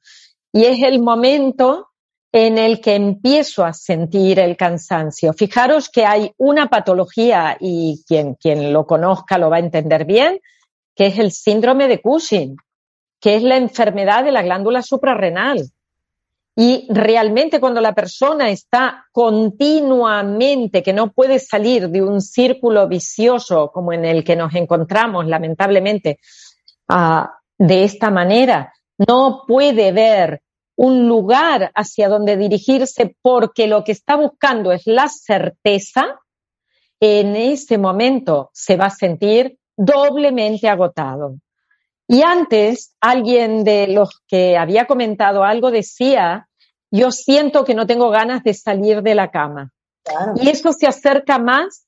Y 0.54 0.66
es 0.66 0.84
el 0.84 1.02
momento 1.02 1.90
en 2.32 2.58
el 2.58 2.82
que 2.82 2.96
empiezo 2.96 3.66
a 3.66 3.74
sentir 3.74 4.40
el 4.40 4.56
cansancio. 4.56 5.34
Fijaros 5.34 5.90
que 5.90 6.06
hay 6.06 6.32
una 6.38 6.70
patología, 6.70 7.58
y 7.60 8.04
quien, 8.08 8.36
quien 8.36 8.72
lo 8.74 8.86
conozca 8.86 9.38
lo 9.38 9.50
va 9.50 9.58
a 9.58 9.62
entender 9.62 10.06
bien, 10.06 10.40
que 10.96 11.08
es 11.08 11.20
el 11.20 11.32
síndrome 11.32 11.88
de 11.88 12.02
Cushing, 12.02 12.56
que 13.20 13.36
es 13.36 13.44
la 13.44 13.58
enfermedad 13.58 14.24
de 14.24 14.32
la 14.32 14.44
glándula 14.44 14.82
suprarrenal. 14.82 15.72
Y 16.60 16.88
realmente 16.90 17.60
cuando 17.60 17.80
la 17.82 17.94
persona 17.94 18.50
está 18.50 19.06
continuamente, 19.12 20.82
que 20.82 20.92
no 20.92 21.12
puede 21.12 21.38
salir 21.38 21.88
de 21.88 22.02
un 22.02 22.20
círculo 22.20 22.88
vicioso 22.88 23.70
como 23.72 23.94
en 23.94 24.06
el 24.06 24.24
que 24.24 24.36
nos 24.36 24.56
encontramos, 24.56 25.28
lamentablemente, 25.28 26.18
uh, 26.90 27.28
de 27.60 27.84
esta 27.84 28.10
manera, 28.10 28.74
no 29.08 29.44
puede 29.48 29.92
ver 29.92 30.42
un 30.76 31.08
lugar 31.08 31.72
hacia 31.76 32.10
donde 32.10 32.38
dirigirse 32.38 33.16
porque 33.22 33.68
lo 33.68 33.84
que 33.84 33.92
está 33.92 34.16
buscando 34.16 34.72
es 34.72 34.82
la 34.88 35.10
certeza, 35.10 36.20
en 37.00 37.36
ese 37.36 37.78
momento 37.78 38.50
se 38.52 38.78
va 38.78 38.86
a 38.86 38.90
sentir 38.90 39.60
doblemente 39.76 40.68
agotado. 40.68 41.36
Y 42.08 42.22
antes, 42.22 42.96
alguien 43.02 43.64
de 43.64 43.88
los 43.88 44.22
que 44.28 44.58
había 44.58 44.86
comentado 44.86 45.44
algo 45.44 45.72
decía, 45.72 46.47
yo 46.92 47.12
siento 47.12 47.66
que 47.66 47.76
no 47.76 47.86
tengo 47.86 48.10
ganas 48.10 48.44
de 48.44 48.54
salir 48.54 49.02
de 49.02 49.16
la 49.16 49.32
cama. 49.32 49.72
Y 50.36 50.50
eso 50.50 50.72
se 50.72 50.88
acerca 50.88 51.38
más 51.38 51.86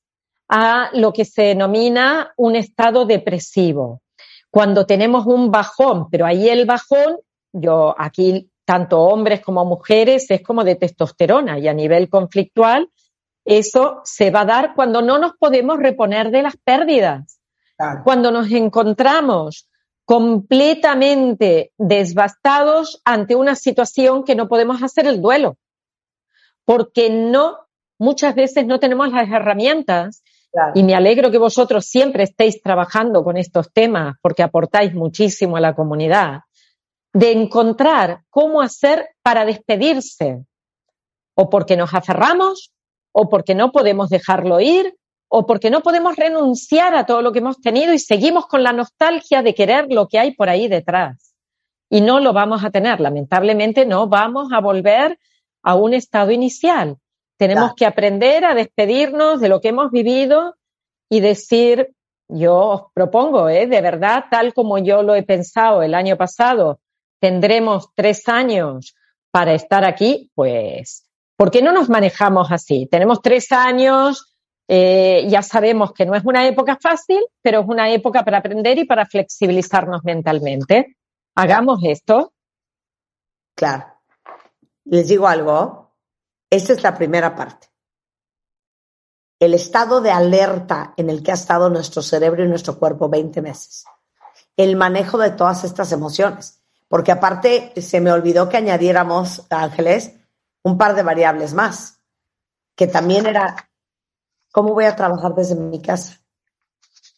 a 0.48 0.90
lo 0.92 1.12
que 1.12 1.24
se 1.24 1.42
denomina 1.42 2.32
un 2.36 2.56
estado 2.56 3.06
depresivo. 3.06 4.02
Cuando 4.50 4.84
tenemos 4.84 5.26
un 5.26 5.50
bajón, 5.50 6.10
pero 6.10 6.26
ahí 6.26 6.48
el 6.48 6.66
bajón, 6.66 7.18
yo 7.52 7.94
aquí 7.96 8.50
tanto 8.64 9.00
hombres 9.00 9.40
como 9.40 9.64
mujeres 9.64 10.30
es 10.30 10.42
como 10.42 10.64
de 10.64 10.76
testosterona 10.76 11.58
y 11.58 11.66
a 11.66 11.72
nivel 11.72 12.08
conflictual 12.08 12.88
eso 13.44 14.00
se 14.04 14.30
va 14.30 14.42
a 14.42 14.44
dar 14.44 14.74
cuando 14.74 15.02
no 15.02 15.18
nos 15.18 15.32
podemos 15.36 15.78
reponer 15.78 16.30
de 16.30 16.42
las 16.42 16.56
pérdidas. 16.56 17.40
Cuando 18.04 18.30
nos 18.30 18.50
encontramos 18.50 19.69
completamente 20.10 21.70
desbastados 21.78 23.00
ante 23.04 23.36
una 23.36 23.54
situación 23.54 24.24
que 24.24 24.34
no 24.34 24.48
podemos 24.48 24.82
hacer 24.82 25.06
el 25.06 25.22
duelo. 25.22 25.56
Porque 26.64 27.10
no, 27.10 27.58
muchas 27.96 28.34
veces 28.34 28.66
no 28.66 28.80
tenemos 28.80 29.12
las 29.12 29.30
herramientas. 29.30 30.24
Y 30.74 30.82
me 30.82 30.96
alegro 30.96 31.30
que 31.30 31.38
vosotros 31.38 31.86
siempre 31.86 32.24
estéis 32.24 32.60
trabajando 32.60 33.22
con 33.22 33.36
estos 33.36 33.72
temas 33.72 34.16
porque 34.20 34.42
aportáis 34.42 34.92
muchísimo 34.94 35.56
a 35.56 35.60
la 35.60 35.76
comunidad. 35.76 36.40
De 37.12 37.30
encontrar 37.30 38.22
cómo 38.30 38.62
hacer 38.62 39.10
para 39.22 39.44
despedirse. 39.44 40.44
O 41.36 41.48
porque 41.48 41.76
nos 41.76 41.94
aferramos, 41.94 42.72
o 43.12 43.28
porque 43.28 43.54
no 43.54 43.70
podemos 43.70 44.08
dejarlo 44.08 44.58
ir, 44.58 44.92
o 45.32 45.46
porque 45.46 45.70
no 45.70 45.80
podemos 45.80 46.16
renunciar 46.16 46.94
a 46.96 47.06
todo 47.06 47.22
lo 47.22 47.30
que 47.32 47.38
hemos 47.38 47.60
tenido 47.60 47.94
y 47.94 48.00
seguimos 48.00 48.46
con 48.46 48.64
la 48.64 48.72
nostalgia 48.72 49.42
de 49.42 49.54
querer 49.54 49.86
lo 49.88 50.08
que 50.08 50.18
hay 50.18 50.34
por 50.34 50.48
ahí 50.48 50.66
detrás. 50.66 51.34
Y 51.88 52.00
no 52.00 52.18
lo 52.18 52.32
vamos 52.32 52.64
a 52.64 52.70
tener. 52.70 53.00
Lamentablemente 53.00 53.86
no 53.86 54.08
vamos 54.08 54.52
a 54.52 54.60
volver 54.60 55.18
a 55.62 55.76
un 55.76 55.94
estado 55.94 56.32
inicial. 56.32 56.96
Tenemos 57.38 57.74
que 57.74 57.86
aprender 57.86 58.44
a 58.44 58.54
despedirnos 58.54 59.40
de 59.40 59.48
lo 59.48 59.60
que 59.60 59.68
hemos 59.68 59.92
vivido 59.92 60.56
y 61.08 61.20
decir, 61.20 61.94
yo 62.28 62.56
os 62.56 62.82
propongo, 62.92 63.48
¿eh? 63.48 63.68
de 63.68 63.80
verdad, 63.80 64.24
tal 64.30 64.52
como 64.52 64.78
yo 64.78 65.02
lo 65.04 65.14
he 65.14 65.22
pensado 65.22 65.82
el 65.82 65.94
año 65.94 66.16
pasado, 66.16 66.80
tendremos 67.20 67.88
tres 67.94 68.28
años 68.28 68.96
para 69.30 69.54
estar 69.54 69.84
aquí, 69.84 70.30
pues, 70.34 71.04
¿por 71.36 71.52
qué 71.52 71.62
no 71.62 71.72
nos 71.72 71.88
manejamos 71.88 72.50
así? 72.50 72.88
Tenemos 72.90 73.22
tres 73.22 73.52
años, 73.52 74.29
eh, 74.72 75.26
ya 75.28 75.42
sabemos 75.42 75.92
que 75.92 76.06
no 76.06 76.14
es 76.14 76.24
una 76.24 76.46
época 76.46 76.78
fácil, 76.80 77.18
pero 77.42 77.62
es 77.62 77.66
una 77.66 77.90
época 77.90 78.24
para 78.24 78.38
aprender 78.38 78.78
y 78.78 78.84
para 78.84 79.04
flexibilizarnos 79.04 80.04
mentalmente. 80.04 80.96
Hagamos 81.34 81.80
esto. 81.82 82.34
Claro. 83.56 83.86
Les 84.84 85.08
digo 85.08 85.26
algo. 85.26 85.90
Esta 86.48 86.72
es 86.74 86.84
la 86.84 86.94
primera 86.94 87.34
parte. 87.34 87.66
El 89.40 89.54
estado 89.54 90.00
de 90.00 90.12
alerta 90.12 90.94
en 90.96 91.10
el 91.10 91.24
que 91.24 91.32
ha 91.32 91.34
estado 91.34 91.68
nuestro 91.68 92.00
cerebro 92.00 92.44
y 92.44 92.48
nuestro 92.48 92.78
cuerpo 92.78 93.08
20 93.08 93.42
meses. 93.42 93.86
El 94.56 94.76
manejo 94.76 95.18
de 95.18 95.30
todas 95.30 95.64
estas 95.64 95.90
emociones. 95.90 96.62
Porque 96.86 97.10
aparte 97.10 97.72
se 97.82 98.00
me 98.00 98.12
olvidó 98.12 98.48
que 98.48 98.58
añadiéramos, 98.58 99.48
Ángeles, 99.50 100.14
un 100.62 100.78
par 100.78 100.94
de 100.94 101.02
variables 101.02 101.54
más, 101.54 101.98
que 102.76 102.86
también 102.86 103.26
era 103.26 103.69
¿Cómo 104.52 104.74
voy 104.74 104.84
a 104.84 104.96
trabajar 104.96 105.34
desde 105.34 105.54
mi 105.54 105.80
casa? 105.80 106.20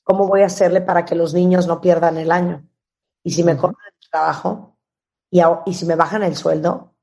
¿Cómo 0.05 0.27
voy 0.27 0.43
a 0.43 0.47
hacerle 0.47 0.81
para 0.81 1.05
que 1.05 1.15
los 1.15 1.33
niños 1.35 1.67
no 1.67 1.81
pierdan 1.81 2.19
el 2.19 2.31
año? 2.31 2.69
Y 3.23 3.31
si 3.31 3.45
me 3.45 3.57
cortan 3.57 3.87
el 3.87 4.11
trabajo 4.11 4.77
y, 5.31 5.41
y 5.67 5.75
si 5.75 5.87
me 5.87 5.97
bajan 5.97 6.23
el 6.23 6.37
sueldo, 6.37 6.95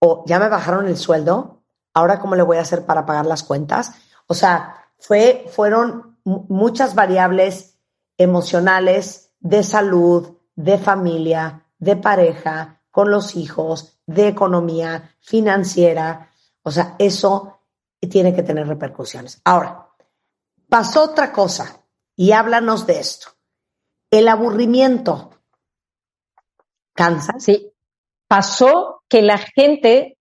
o 0.00 0.24
ya 0.26 0.38
me 0.38 0.48
bajaron 0.48 0.86
el 0.86 0.96
sueldo, 0.96 1.64
ahora 1.92 2.20
cómo 2.20 2.36
le 2.36 2.42
voy 2.42 2.56
a 2.56 2.62
hacer 2.62 2.86
para 2.86 3.04
pagar 3.04 3.26
las 3.26 3.42
cuentas? 3.42 3.92
O 4.26 4.34
sea, 4.34 4.92
fue, 4.98 5.46
fueron 5.50 6.18
muchas 6.24 6.94
variables 6.94 7.78
emocionales 8.16 9.32
de 9.40 9.62
salud, 9.62 10.36
de 10.54 10.78
familia, 10.78 11.66
de 11.78 11.96
pareja, 11.96 12.82
con 12.90 13.10
los 13.10 13.36
hijos, 13.36 14.00
de 14.06 14.28
economía, 14.28 15.14
financiera. 15.20 16.30
O 16.62 16.70
sea, 16.70 16.96
eso 16.98 17.57
y 18.00 18.08
tiene 18.08 18.34
que 18.34 18.42
tener 18.42 18.66
repercusiones. 18.66 19.40
Ahora, 19.44 19.88
pasó 20.68 21.04
otra 21.04 21.32
cosa 21.32 21.84
y 22.16 22.32
háblanos 22.32 22.86
de 22.86 23.00
esto. 23.00 23.28
El 24.10 24.28
aburrimiento. 24.28 25.30
¿Cansa? 26.94 27.34
Sí. 27.38 27.72
Pasó 28.26 29.02
que 29.08 29.22
la 29.22 29.38
gente, 29.38 30.18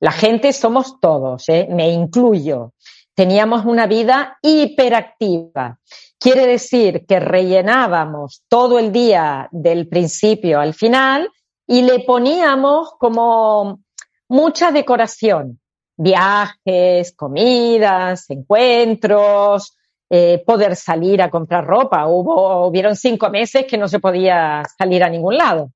la 0.00 0.12
gente 0.12 0.52
somos 0.52 0.98
todos, 1.00 1.48
¿eh? 1.48 1.68
me 1.70 1.90
incluyo, 1.90 2.72
teníamos 3.14 3.64
una 3.64 3.86
vida 3.86 4.38
hiperactiva. 4.42 5.78
Quiere 6.18 6.46
decir 6.46 7.04
que 7.06 7.20
rellenábamos 7.20 8.44
todo 8.48 8.78
el 8.78 8.92
día 8.92 9.48
del 9.52 9.88
principio 9.88 10.60
al 10.60 10.72
final 10.74 11.30
y 11.66 11.82
le 11.82 12.00
poníamos 12.00 12.92
como 12.98 13.80
mucha 14.28 14.72
decoración 14.72 15.60
viajes, 15.96 17.14
comidas, 17.14 18.28
encuentros, 18.30 19.76
eh, 20.10 20.42
poder 20.46 20.76
salir 20.76 21.22
a 21.22 21.30
comprar 21.30 21.66
ropa. 21.66 22.06
Hubo, 22.06 22.66
hubieron 22.66 22.96
cinco 22.96 23.30
meses 23.30 23.66
que 23.66 23.78
no 23.78 23.88
se 23.88 24.00
podía 24.00 24.62
salir 24.78 25.02
a 25.02 25.08
ningún 25.08 25.36
lado. 25.36 25.70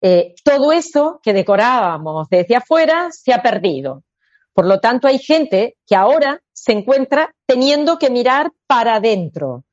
Eh, 0.00 0.34
todo 0.44 0.72
eso 0.72 1.20
que 1.22 1.32
decorábamos 1.32 2.28
desde 2.28 2.56
afuera 2.56 3.08
se 3.12 3.32
ha 3.32 3.40
perdido. 3.40 4.02
Por 4.52 4.66
lo 4.66 4.80
tanto, 4.80 5.06
hay 5.06 5.18
gente 5.18 5.76
que 5.86 5.96
ahora 5.96 6.42
se 6.52 6.72
encuentra 6.72 7.34
teniendo 7.46 7.98
que 7.98 8.10
mirar 8.10 8.50
para 8.66 8.96
adentro 8.96 9.64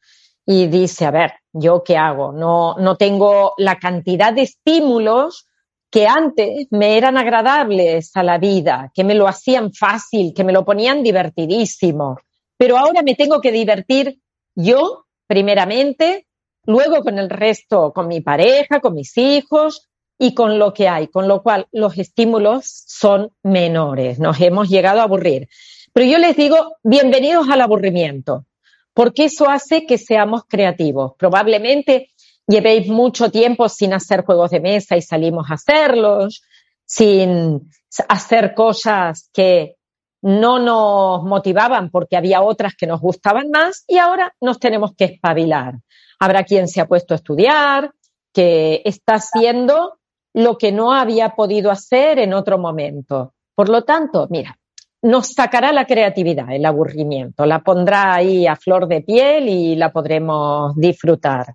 y 0.45 0.67
dice, 0.67 1.05
a 1.05 1.11
ver, 1.11 1.33
¿yo 1.51 1.83
qué 1.83 1.97
hago? 1.97 2.31
No, 2.31 2.75
no 2.77 2.95
tengo 2.95 3.53
la 3.57 3.77
cantidad 3.77 4.31
de 4.31 4.43
estímulos 4.43 5.48
que 5.91 6.07
antes 6.07 6.67
me 6.71 6.97
eran 6.97 7.17
agradables 7.17 8.11
a 8.15 8.23
la 8.23 8.37
vida, 8.37 8.91
que 8.93 9.03
me 9.03 9.15
lo 9.15 9.27
hacían 9.27 9.73
fácil, 9.73 10.33
que 10.35 10.43
me 10.43 10.53
lo 10.53 10.63
ponían 10.63 11.01
divertidísimo. 11.01 12.19
Pero 12.57 12.77
ahora 12.77 13.01
me 13.01 13.15
tengo 13.15 13.41
que 13.41 13.51
divertir 13.51 14.19
yo, 14.55 15.05
primeramente, 15.27 16.27
luego 16.65 17.01
con 17.01 17.17
el 17.17 17.29
resto, 17.29 17.91
con 17.93 18.07
mi 18.07 18.21
pareja, 18.21 18.79
con 18.79 18.93
mis 18.93 19.17
hijos 19.17 19.89
y 20.19 20.33
con 20.33 20.59
lo 20.59 20.73
que 20.73 20.87
hay, 20.87 21.07
con 21.07 21.27
lo 21.27 21.41
cual 21.41 21.67
los 21.71 21.97
estímulos 21.97 22.65
son 22.65 23.31
menores, 23.41 24.19
nos 24.19 24.39
hemos 24.41 24.69
llegado 24.69 24.99
a 24.99 25.03
aburrir. 25.03 25.47
Pero 25.93 26.05
yo 26.05 26.17
les 26.19 26.35
digo, 26.35 26.75
bienvenidos 26.83 27.47
al 27.49 27.61
aburrimiento, 27.61 28.45
porque 28.93 29.25
eso 29.25 29.49
hace 29.49 29.85
que 29.85 29.97
seamos 29.97 30.43
creativos. 30.47 31.13
Probablemente 31.17 32.11
llevéis 32.49 32.87
mucho 32.87 33.29
tiempo 33.29 33.69
sin 33.69 33.93
hacer 33.93 34.25
juegos 34.25 34.49
de 34.49 34.59
mesa 34.59 34.97
y 34.97 35.01
salimos 35.01 35.49
a 35.49 35.53
hacerlos, 35.53 36.41
sin 36.83 37.69
hacer 38.07 38.55
cosas 38.55 39.29
que 39.31 39.75
no 40.21 40.59
nos 40.59 41.23
motivaban 41.23 41.91
porque 41.91 42.17
había 42.17 42.41
otras 42.41 42.73
que 42.75 42.87
nos 42.87 42.99
gustaban 42.99 43.51
más 43.51 43.85
y 43.87 43.99
ahora 43.99 44.33
nos 44.41 44.59
tenemos 44.59 44.95
que 44.97 45.05
espabilar. 45.05 45.75
Habrá 46.19 46.43
quien 46.43 46.67
se 46.67 46.81
ha 46.81 46.87
puesto 46.87 47.13
a 47.13 47.17
estudiar, 47.17 47.91
que 48.33 48.81
está 48.83 49.15
haciendo 49.15 49.99
lo 50.33 50.57
que 50.57 50.71
no 50.71 50.91
había 50.91 51.29
podido 51.29 51.71
hacer 51.71 52.17
en 52.19 52.33
otro 52.33 52.57
momento. 52.57 53.33
Por 53.55 53.69
lo 53.69 53.83
tanto, 53.83 54.27
mira, 54.29 54.57
nos 55.03 55.33
sacará 55.33 55.71
la 55.71 55.85
creatividad, 55.85 56.51
el 56.51 56.65
aburrimiento, 56.65 57.45
la 57.45 57.59
pondrá 57.59 58.15
ahí 58.15 58.47
a 58.47 58.55
flor 58.55 58.87
de 58.87 59.01
piel 59.01 59.47
y 59.47 59.75
la 59.75 59.91
podremos 59.91 60.75
disfrutar. 60.75 61.53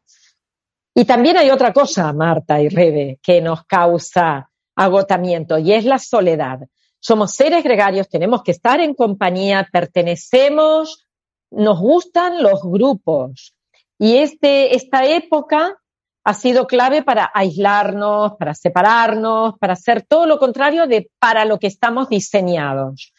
Y 0.95 1.05
también 1.05 1.37
hay 1.37 1.51
otra 1.51 1.73
cosa, 1.73 2.13
Marta 2.13 2.61
y 2.61 2.69
Rebe, 2.69 3.19
que 3.23 3.41
nos 3.41 3.65
causa 3.65 4.51
agotamiento 4.77 5.59
y 5.59 5.73
es 5.73 5.85
la 5.85 5.99
soledad. 5.99 6.61
Somos 7.01 7.33
seres 7.33 7.65
gregarios, 7.65 8.09
tenemos 8.09 8.43
que 8.43 8.53
estar 8.53 8.81
en 8.81 8.95
compañía, 8.95 9.69
pertenecemos, 9.71 11.07
nos 11.51 11.79
gustan 11.81 12.43
los 12.43 12.63
grupos. 12.63 13.55
Y 13.99 14.19
este, 14.19 14.75
esta 14.75 15.05
época 15.05 15.79
ha 16.25 16.35
sido 16.35 16.67
clave 16.67 17.03
para 17.03 17.31
aislarnos, 17.35 18.33
para 18.39 18.55
separarnos, 18.55 19.59
para 19.59 19.75
hacer 19.75 20.03
todo 20.03 20.27
lo 20.27 20.39
contrario 20.39 20.87
de 20.87 21.11
para 21.19 21.45
lo 21.45 21.59
que 21.59 21.67
estamos 21.67 22.09
diseñados. 22.09 23.13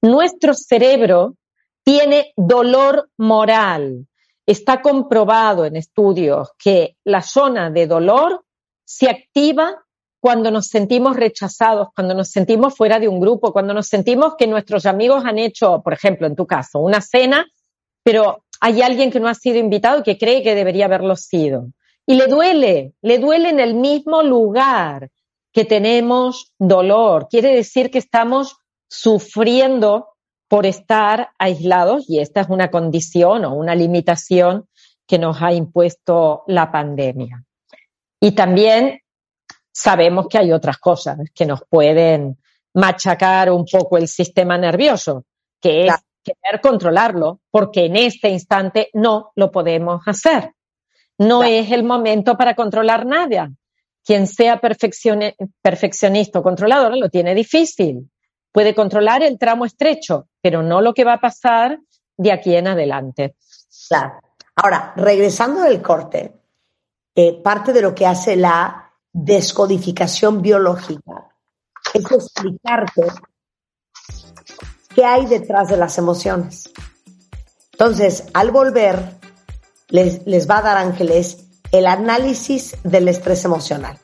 Nuestro 0.00 0.54
cerebro 0.54 1.34
tiene 1.84 2.32
dolor 2.36 3.10
moral. 3.18 4.06
Está 4.46 4.82
comprobado 4.82 5.64
en 5.64 5.76
estudios 5.76 6.50
que 6.58 6.96
la 7.04 7.22
zona 7.22 7.70
de 7.70 7.86
dolor 7.86 8.44
se 8.84 9.08
activa 9.08 9.84
cuando 10.20 10.50
nos 10.50 10.68
sentimos 10.68 11.16
rechazados, 11.16 11.88
cuando 11.94 12.14
nos 12.14 12.30
sentimos 12.30 12.76
fuera 12.76 13.00
de 13.00 13.08
un 13.08 13.20
grupo, 13.20 13.52
cuando 13.52 13.74
nos 13.74 13.88
sentimos 13.88 14.34
que 14.36 14.46
nuestros 14.46 14.86
amigos 14.86 15.24
han 15.24 15.38
hecho, 15.38 15.82
por 15.82 15.92
ejemplo, 15.92 16.26
en 16.26 16.36
tu 16.36 16.46
caso, 16.46 16.78
una 16.78 17.00
cena, 17.00 17.46
pero 18.04 18.44
hay 18.60 18.82
alguien 18.82 19.10
que 19.10 19.18
no 19.18 19.28
ha 19.28 19.34
sido 19.34 19.58
invitado 19.58 20.00
y 20.00 20.02
que 20.04 20.18
cree 20.18 20.42
que 20.42 20.54
debería 20.54 20.84
haberlo 20.84 21.16
sido. 21.16 21.66
y 22.06 22.14
le 22.14 22.26
duele, 22.26 22.94
le 23.00 23.18
duele 23.18 23.48
en 23.48 23.60
el 23.60 23.74
mismo 23.74 24.22
lugar 24.22 25.08
que 25.52 25.64
tenemos 25.64 26.52
dolor. 26.58 27.28
Quiere 27.28 27.54
decir 27.54 27.90
que 27.90 27.98
estamos 27.98 28.56
sufriendo 28.88 30.08
por 30.52 30.66
estar 30.66 31.30
aislados 31.38 32.04
y 32.10 32.18
esta 32.18 32.42
es 32.42 32.50
una 32.50 32.70
condición 32.70 33.46
o 33.46 33.54
una 33.54 33.74
limitación 33.74 34.68
que 35.06 35.18
nos 35.18 35.40
ha 35.40 35.54
impuesto 35.54 36.42
la 36.46 36.70
pandemia. 36.70 37.42
Y 38.20 38.32
también 38.32 39.00
sabemos 39.72 40.26
que 40.28 40.36
hay 40.36 40.52
otras 40.52 40.76
cosas 40.76 41.20
que 41.34 41.46
nos 41.46 41.62
pueden 41.66 42.36
machacar 42.74 43.50
un 43.50 43.64
poco 43.64 43.96
el 43.96 44.08
sistema 44.08 44.58
nervioso, 44.58 45.24
que 45.58 45.86
es 45.86 45.94
querer 46.22 46.60
controlarlo, 46.60 47.40
porque 47.50 47.86
en 47.86 47.96
este 47.96 48.28
instante 48.28 48.90
no 48.92 49.32
lo 49.34 49.50
podemos 49.50 50.02
hacer. 50.04 50.52
No 51.16 51.44
es 51.44 51.72
el 51.72 51.82
momento 51.82 52.36
para 52.36 52.54
controlar 52.54 53.06
nada. 53.06 53.50
Quien 54.04 54.26
sea 54.26 54.60
perfeccionista 54.60 56.40
o 56.40 56.42
controlador 56.42 56.98
lo 56.98 57.08
tiene 57.08 57.34
difícil. 57.34 58.11
Puede 58.52 58.74
controlar 58.74 59.22
el 59.22 59.38
tramo 59.38 59.64
estrecho, 59.64 60.28
pero 60.40 60.62
no 60.62 60.80
lo 60.80 60.92
que 60.92 61.04
va 61.04 61.14
a 61.14 61.20
pasar 61.20 61.80
de 62.16 62.32
aquí 62.32 62.54
en 62.54 62.68
adelante. 62.68 63.36
Claro. 63.88 64.20
Ahora, 64.56 64.92
regresando 64.96 65.62
del 65.62 65.80
corte, 65.80 66.40
eh, 67.14 67.40
parte 67.42 67.72
de 67.72 67.82
lo 67.82 67.94
que 67.94 68.06
hace 68.06 68.36
la 68.36 68.92
descodificación 69.12 70.40
biológica 70.42 71.36
es 71.92 72.10
explicarte 72.10 73.02
qué 74.94 75.04
hay 75.04 75.26
detrás 75.26 75.68
de 75.68 75.76
las 75.76 75.96
emociones. 75.98 76.70
Entonces, 77.72 78.24
al 78.34 78.50
volver, 78.50 79.16
les, 79.88 80.26
les 80.26 80.48
va 80.48 80.58
a 80.58 80.62
dar 80.62 80.76
Ángeles 80.76 81.46
el 81.72 81.86
análisis 81.86 82.76
del 82.82 83.08
estrés 83.08 83.44
emocional. 83.44 83.98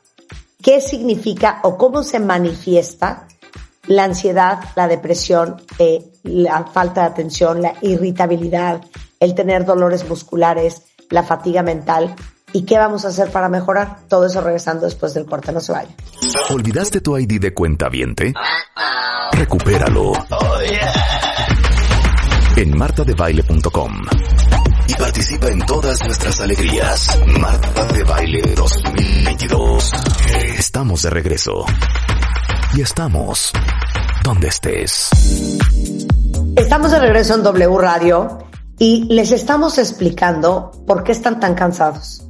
¿Qué 0.61 0.81
significa 0.81 1.61
o 1.63 1.77
cómo 1.77 2.03
se 2.03 2.19
manifiesta 2.19 3.27
la 3.89 4.03
ansiedad, 4.03 4.59
la 4.75 4.87
depresión, 4.87 5.61
eh, 5.79 6.05
la 6.23 6.63
falta 6.65 7.01
de 7.01 7.07
atención, 7.07 7.61
la 7.61 7.73
irritabilidad, 7.81 8.81
el 9.19 9.33
tener 9.33 9.65
dolores 9.65 10.07
musculares, 10.07 10.83
la 11.09 11.23
fatiga 11.23 11.63
mental 11.63 12.15
y 12.53 12.65
qué 12.65 12.77
vamos 12.77 13.03
a 13.05 13.07
hacer 13.07 13.31
para 13.31 13.49
mejorar. 13.49 13.97
Todo 14.07 14.27
eso 14.27 14.41
regresando 14.41 14.85
después 14.85 15.15
del 15.15 15.25
corte, 15.25 15.51
no 15.51 15.59
se 15.59 15.71
vaya. 15.71 15.89
¿Olvidaste 16.51 17.01
tu 17.01 17.17
ID 17.17 17.41
de 17.41 17.53
cuenta 17.53 17.89
viente? 17.89 18.31
Recupéralo. 19.31 20.13
En 22.55 22.77
martadebaile.com 22.77 24.01
y 24.87 24.93
participa 24.93 25.47
en 25.47 25.65
todas 25.65 26.03
nuestras 26.03 26.39
alegrías. 26.41 27.19
Marta 27.39 27.85
de 27.85 28.03
Baile 28.03 28.41
2022. 28.55 29.91
Estamos 30.57 31.01
de 31.01 31.09
regreso. 31.09 31.65
Y 32.75 32.81
estamos 32.81 33.51
donde 34.29 34.49
estés. 34.49 35.09
Estamos 36.55 36.91
de 36.91 36.99
regreso 36.99 37.33
en 37.33 37.41
W 37.41 37.77
Radio 37.79 38.37
y 38.77 39.05
les 39.05 39.31
estamos 39.31 39.79
explicando 39.79 40.69
por 40.85 41.03
qué 41.03 41.13
están 41.13 41.39
tan 41.39 41.55
cansados. 41.55 42.23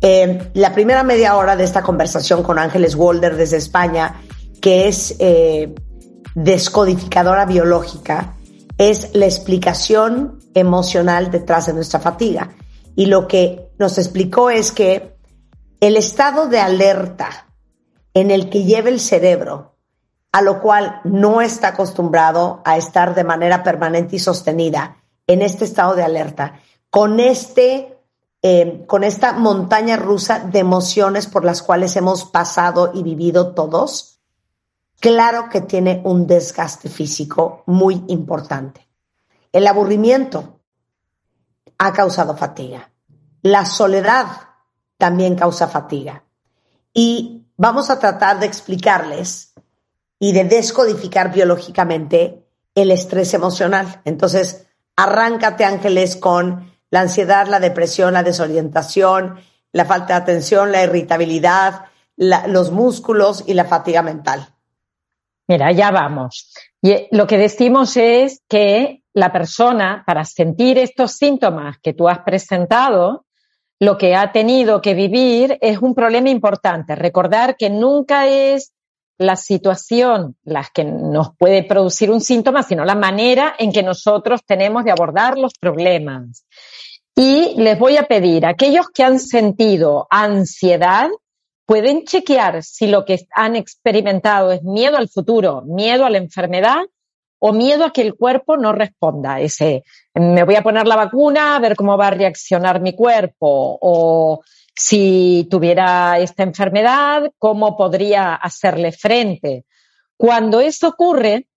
Eh, 0.00 0.50
la 0.54 0.72
primera 0.72 1.02
media 1.02 1.36
hora 1.36 1.54
de 1.54 1.64
esta 1.64 1.82
conversación 1.82 2.42
con 2.42 2.58
Ángeles 2.58 2.94
Walder 2.94 3.36
desde 3.36 3.58
España, 3.58 4.22
que 4.62 4.88
es 4.88 5.16
eh, 5.18 5.74
descodificadora 6.34 7.44
biológica, 7.44 8.34
es 8.78 9.14
la 9.14 9.26
explicación 9.26 10.38
emocional 10.54 11.30
detrás 11.30 11.66
de 11.66 11.74
nuestra 11.74 12.00
fatiga. 12.00 12.54
Y 12.96 13.04
lo 13.04 13.28
que 13.28 13.68
nos 13.78 13.98
explicó 13.98 14.48
es 14.48 14.72
que 14.72 15.18
el 15.80 15.98
estado 15.98 16.46
de 16.46 16.58
alerta 16.58 17.48
en 18.14 18.30
el 18.30 18.48
que 18.48 18.64
lleva 18.64 18.88
el 18.88 18.98
cerebro, 18.98 19.77
a 20.38 20.42
lo 20.42 20.60
cual 20.60 21.00
no 21.02 21.40
está 21.40 21.70
acostumbrado 21.70 22.62
a 22.64 22.76
estar 22.76 23.16
de 23.16 23.24
manera 23.24 23.64
permanente 23.64 24.14
y 24.14 24.18
sostenida 24.20 24.98
en 25.26 25.42
este 25.42 25.64
estado 25.64 25.96
de 25.96 26.04
alerta, 26.04 26.60
con 26.90 27.18
este 27.18 27.98
eh, 28.40 28.84
con 28.86 29.02
esta 29.02 29.32
montaña 29.32 29.96
rusa 29.96 30.38
de 30.38 30.60
emociones 30.60 31.26
por 31.26 31.44
las 31.44 31.60
cuales 31.60 31.96
hemos 31.96 32.24
pasado 32.24 32.92
y 32.94 33.02
vivido 33.02 33.52
todos, 33.52 34.20
claro 35.00 35.48
que 35.50 35.60
tiene 35.60 36.02
un 36.04 36.28
desgaste 36.28 36.88
físico 36.88 37.64
muy 37.66 38.04
importante. 38.06 38.88
El 39.50 39.66
aburrimiento 39.66 40.60
ha 41.78 41.92
causado 41.92 42.36
fatiga. 42.36 42.92
La 43.42 43.64
soledad 43.64 44.28
también 44.98 45.34
causa 45.34 45.66
fatiga. 45.66 46.22
Y 46.94 47.44
vamos 47.56 47.90
a 47.90 47.98
tratar 47.98 48.38
de 48.38 48.46
explicarles 48.46 49.47
y 50.18 50.32
de 50.32 50.44
descodificar 50.44 51.32
biológicamente 51.32 52.44
el 52.74 52.90
estrés 52.90 53.34
emocional. 53.34 54.00
Entonces, 54.04 54.66
arráncate, 54.96 55.64
Ángeles, 55.64 56.16
con 56.16 56.72
la 56.90 57.00
ansiedad, 57.00 57.46
la 57.46 57.60
depresión, 57.60 58.14
la 58.14 58.22
desorientación, 58.22 59.40
la 59.72 59.84
falta 59.84 60.14
de 60.14 60.22
atención, 60.22 60.72
la 60.72 60.82
irritabilidad, 60.82 61.86
los 62.16 62.72
músculos 62.72 63.44
y 63.46 63.54
la 63.54 63.64
fatiga 63.64 64.02
mental. 64.02 64.48
Mira, 65.46 65.72
ya 65.72 65.90
vamos. 65.90 66.52
Y 66.82 66.90
eh, 66.90 67.08
lo 67.10 67.26
que 67.26 67.38
decimos 67.38 67.96
es 67.96 68.42
que 68.48 69.02
la 69.14 69.32
persona, 69.32 70.04
para 70.06 70.24
sentir 70.24 70.78
estos 70.78 71.12
síntomas 71.12 71.78
que 71.82 71.94
tú 71.94 72.08
has 72.08 72.20
presentado, 72.20 73.24
lo 73.80 73.96
que 73.96 74.14
ha 74.14 74.32
tenido 74.32 74.82
que 74.82 74.94
vivir 74.94 75.56
es 75.60 75.78
un 75.78 75.94
problema 75.94 76.28
importante. 76.28 76.96
Recordar 76.96 77.56
que 77.56 77.70
nunca 77.70 78.26
es 78.26 78.72
la 79.18 79.36
situación 79.36 80.36
la 80.44 80.66
que 80.72 80.84
nos 80.84 81.36
puede 81.36 81.64
producir 81.64 82.10
un 82.10 82.20
síntoma, 82.20 82.62
sino 82.62 82.84
la 82.84 82.94
manera 82.94 83.54
en 83.58 83.72
que 83.72 83.82
nosotros 83.82 84.42
tenemos 84.46 84.84
de 84.84 84.92
abordar 84.92 85.36
los 85.36 85.52
problemas. 85.60 86.46
Y 87.16 87.54
les 87.56 87.76
voy 87.78 87.96
a 87.96 88.04
pedir, 88.04 88.46
aquellos 88.46 88.86
que 88.94 89.02
han 89.02 89.18
sentido 89.18 90.06
ansiedad, 90.08 91.08
pueden 91.66 92.04
chequear 92.04 92.62
si 92.62 92.86
lo 92.86 93.04
que 93.04 93.26
han 93.34 93.56
experimentado 93.56 94.52
es 94.52 94.62
miedo 94.62 94.96
al 94.96 95.08
futuro, 95.08 95.62
miedo 95.66 96.06
a 96.06 96.10
la 96.10 96.18
enfermedad 96.18 96.78
o 97.40 97.52
miedo 97.52 97.84
a 97.84 97.92
que 97.92 98.02
el 98.02 98.14
cuerpo 98.14 98.56
no 98.56 98.72
responda. 98.72 99.40
Ese, 99.40 99.82
me 100.14 100.44
voy 100.44 100.54
a 100.54 100.62
poner 100.62 100.86
la 100.86 100.96
vacuna, 100.96 101.56
a 101.56 101.58
ver 101.58 101.76
cómo 101.76 101.98
va 101.98 102.06
a 102.06 102.12
reaccionar 102.12 102.80
mi 102.80 102.94
cuerpo 102.94 103.78
o 103.80 104.40
si 104.78 105.48
tuviera 105.50 106.20
esta 106.20 106.44
enfermedad, 106.44 107.32
cómo 107.36 107.76
podría 107.76 108.36
hacerle 108.36 108.92
frente. 108.92 109.64
Cuando 110.16 110.60
eso 110.60 110.88
ocurre, 110.88 111.48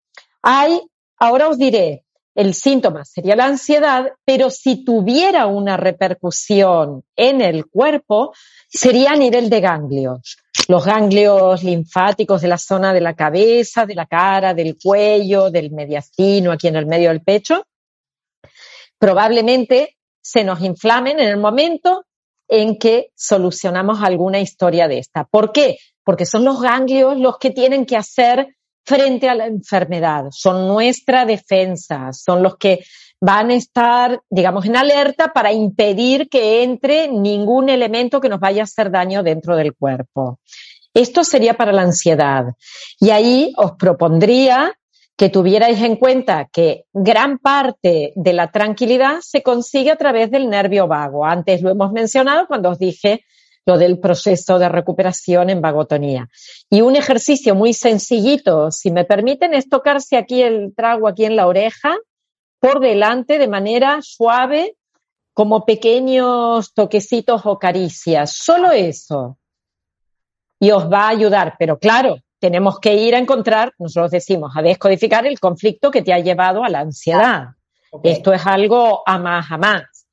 hay, 0.42 0.80
ahora 1.18 1.48
os 1.48 1.56
diré, 1.56 2.04
el 2.34 2.52
síntoma 2.52 3.04
sería 3.04 3.36
la 3.36 3.46
ansiedad, 3.46 4.08
pero 4.24 4.50
si 4.50 4.84
tuviera 4.84 5.46
una 5.46 5.76
repercusión 5.76 7.04
en 7.14 7.40
el 7.42 7.66
cuerpo, 7.66 8.32
sería 8.68 9.12
a 9.12 9.16
nivel 9.16 9.48
de 9.50 9.60
ganglios. 9.60 10.38
Los 10.66 10.84
ganglios 10.84 11.62
linfáticos 11.62 12.42
de 12.42 12.48
la 12.48 12.58
zona 12.58 12.92
de 12.92 13.02
la 13.02 13.14
cabeza, 13.14 13.86
de 13.86 13.94
la 13.94 14.06
cara, 14.06 14.52
del 14.52 14.76
cuello, 14.82 15.48
del 15.48 15.70
mediastino, 15.70 16.50
aquí 16.50 16.66
en 16.66 16.76
el 16.76 16.86
medio 16.86 17.10
del 17.10 17.22
pecho, 17.22 17.66
probablemente 18.98 19.96
se 20.20 20.42
nos 20.42 20.60
inflamen 20.60 21.20
en 21.20 21.28
el 21.28 21.36
momento 21.36 22.04
en 22.52 22.76
que 22.76 23.08
solucionamos 23.16 24.02
alguna 24.02 24.38
historia 24.38 24.86
de 24.86 24.98
esta. 24.98 25.24
¿Por 25.24 25.52
qué? 25.52 25.78
Porque 26.04 26.26
son 26.26 26.44
los 26.44 26.60
ganglios 26.60 27.16
los 27.16 27.38
que 27.38 27.50
tienen 27.50 27.86
que 27.86 27.96
hacer 27.96 28.56
frente 28.84 29.30
a 29.30 29.34
la 29.34 29.46
enfermedad, 29.46 30.26
son 30.32 30.68
nuestra 30.68 31.24
defensa, 31.24 32.12
son 32.12 32.42
los 32.42 32.56
que 32.56 32.84
van 33.20 33.50
a 33.50 33.54
estar, 33.54 34.20
digamos, 34.28 34.66
en 34.66 34.76
alerta 34.76 35.32
para 35.32 35.52
impedir 35.52 36.28
que 36.28 36.62
entre 36.62 37.08
ningún 37.08 37.70
elemento 37.70 38.20
que 38.20 38.28
nos 38.28 38.40
vaya 38.40 38.62
a 38.62 38.64
hacer 38.64 38.90
daño 38.90 39.22
dentro 39.22 39.56
del 39.56 39.74
cuerpo. 39.74 40.38
Esto 40.92 41.24
sería 41.24 41.54
para 41.54 41.72
la 41.72 41.82
ansiedad. 41.82 42.46
Y 43.00 43.10
ahí 43.10 43.54
os 43.56 43.72
propondría 43.78 44.74
que 45.22 45.28
tuvierais 45.28 45.80
en 45.80 45.94
cuenta 45.94 46.48
que 46.52 46.86
gran 46.92 47.38
parte 47.38 48.12
de 48.16 48.32
la 48.32 48.50
tranquilidad 48.50 49.20
se 49.20 49.40
consigue 49.40 49.92
a 49.92 49.96
través 49.96 50.32
del 50.32 50.50
nervio 50.50 50.88
vago. 50.88 51.24
Antes 51.24 51.62
lo 51.62 51.70
hemos 51.70 51.92
mencionado 51.92 52.48
cuando 52.48 52.70
os 52.70 52.78
dije 52.80 53.24
lo 53.64 53.78
del 53.78 54.00
proceso 54.00 54.58
de 54.58 54.68
recuperación 54.68 55.48
en 55.48 55.60
vagotonía. 55.60 56.28
Y 56.68 56.80
un 56.80 56.96
ejercicio 56.96 57.54
muy 57.54 57.72
sencillito, 57.72 58.72
si 58.72 58.90
me 58.90 59.04
permiten, 59.04 59.54
es 59.54 59.68
tocarse 59.68 60.16
aquí 60.16 60.42
el 60.42 60.74
trago 60.74 61.06
aquí 61.06 61.24
en 61.24 61.36
la 61.36 61.46
oreja, 61.46 61.96
por 62.58 62.80
delante, 62.80 63.38
de 63.38 63.46
manera 63.46 64.00
suave, 64.02 64.74
como 65.34 65.64
pequeños 65.64 66.74
toquecitos 66.74 67.42
o 67.44 67.60
caricias. 67.60 68.32
Solo 68.32 68.72
eso. 68.72 69.38
Y 70.58 70.72
os 70.72 70.92
va 70.92 71.04
a 71.04 71.10
ayudar. 71.10 71.54
Pero 71.60 71.78
claro, 71.78 72.18
tenemos 72.42 72.80
que 72.80 72.96
ir 72.96 73.14
a 73.14 73.18
encontrar, 73.18 73.72
nosotros 73.78 74.10
decimos, 74.10 74.50
a 74.56 74.62
descodificar 74.62 75.24
el 75.28 75.38
conflicto 75.38 75.92
que 75.92 76.02
te 76.02 76.12
ha 76.12 76.18
llevado 76.18 76.64
a 76.64 76.68
la 76.68 76.80
ansiedad. 76.80 77.50
Esto 78.02 78.32
es 78.32 78.44
algo 78.44 79.04
a 79.06 79.16
más 79.16 79.46
a 79.52 79.58
más. 79.58 80.08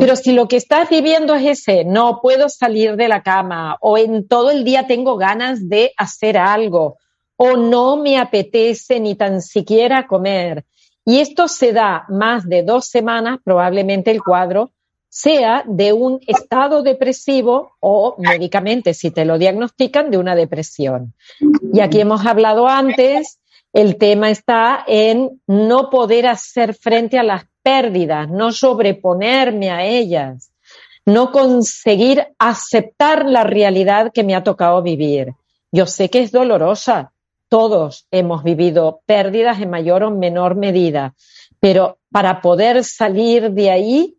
Pero 0.00 0.16
si 0.16 0.32
lo 0.32 0.48
que 0.48 0.56
estás 0.56 0.88
viviendo 0.88 1.34
es 1.34 1.58
ese, 1.58 1.84
no 1.84 2.20
puedo 2.22 2.48
salir 2.48 2.96
de 2.96 3.08
la 3.08 3.22
cama 3.22 3.76
o 3.82 3.98
en 3.98 4.26
todo 4.26 4.50
el 4.50 4.64
día 4.64 4.86
tengo 4.86 5.18
ganas 5.18 5.68
de 5.68 5.92
hacer 5.98 6.38
algo 6.38 6.96
o 7.36 7.58
no 7.58 7.98
me 7.98 8.16
apetece 8.16 8.98
ni 8.98 9.14
tan 9.14 9.42
siquiera 9.42 10.06
comer. 10.06 10.64
Y 11.04 11.18
esto 11.18 11.46
se 11.46 11.74
da 11.74 12.06
más 12.08 12.48
de 12.48 12.62
dos 12.62 12.86
semanas, 12.86 13.38
probablemente 13.44 14.10
el 14.10 14.22
cuadro 14.22 14.70
sea 15.16 15.64
de 15.66 15.94
un 15.94 16.20
estado 16.26 16.82
depresivo 16.82 17.72
o 17.80 18.16
médicamente, 18.18 18.92
si 18.92 19.10
te 19.10 19.24
lo 19.24 19.38
diagnostican, 19.38 20.10
de 20.10 20.18
una 20.18 20.36
depresión. 20.36 21.14
Y 21.72 21.80
aquí 21.80 22.00
hemos 22.00 22.26
hablado 22.26 22.68
antes, 22.68 23.38
el 23.72 23.96
tema 23.96 24.28
está 24.28 24.84
en 24.86 25.40
no 25.46 25.88
poder 25.88 26.26
hacer 26.26 26.74
frente 26.74 27.18
a 27.18 27.22
las 27.22 27.46
pérdidas, 27.62 28.28
no 28.28 28.52
sobreponerme 28.52 29.70
a 29.70 29.86
ellas, 29.86 30.52
no 31.06 31.32
conseguir 31.32 32.26
aceptar 32.38 33.24
la 33.24 33.42
realidad 33.42 34.12
que 34.12 34.22
me 34.22 34.34
ha 34.34 34.44
tocado 34.44 34.82
vivir. 34.82 35.32
Yo 35.72 35.86
sé 35.86 36.10
que 36.10 36.20
es 36.20 36.30
dolorosa, 36.30 37.12
todos 37.48 38.06
hemos 38.10 38.44
vivido 38.44 39.00
pérdidas 39.06 39.62
en 39.62 39.70
mayor 39.70 40.02
o 40.02 40.10
menor 40.10 40.56
medida, 40.56 41.14
pero 41.58 41.96
para 42.12 42.42
poder 42.42 42.84
salir 42.84 43.52
de 43.52 43.70
ahí 43.70 44.15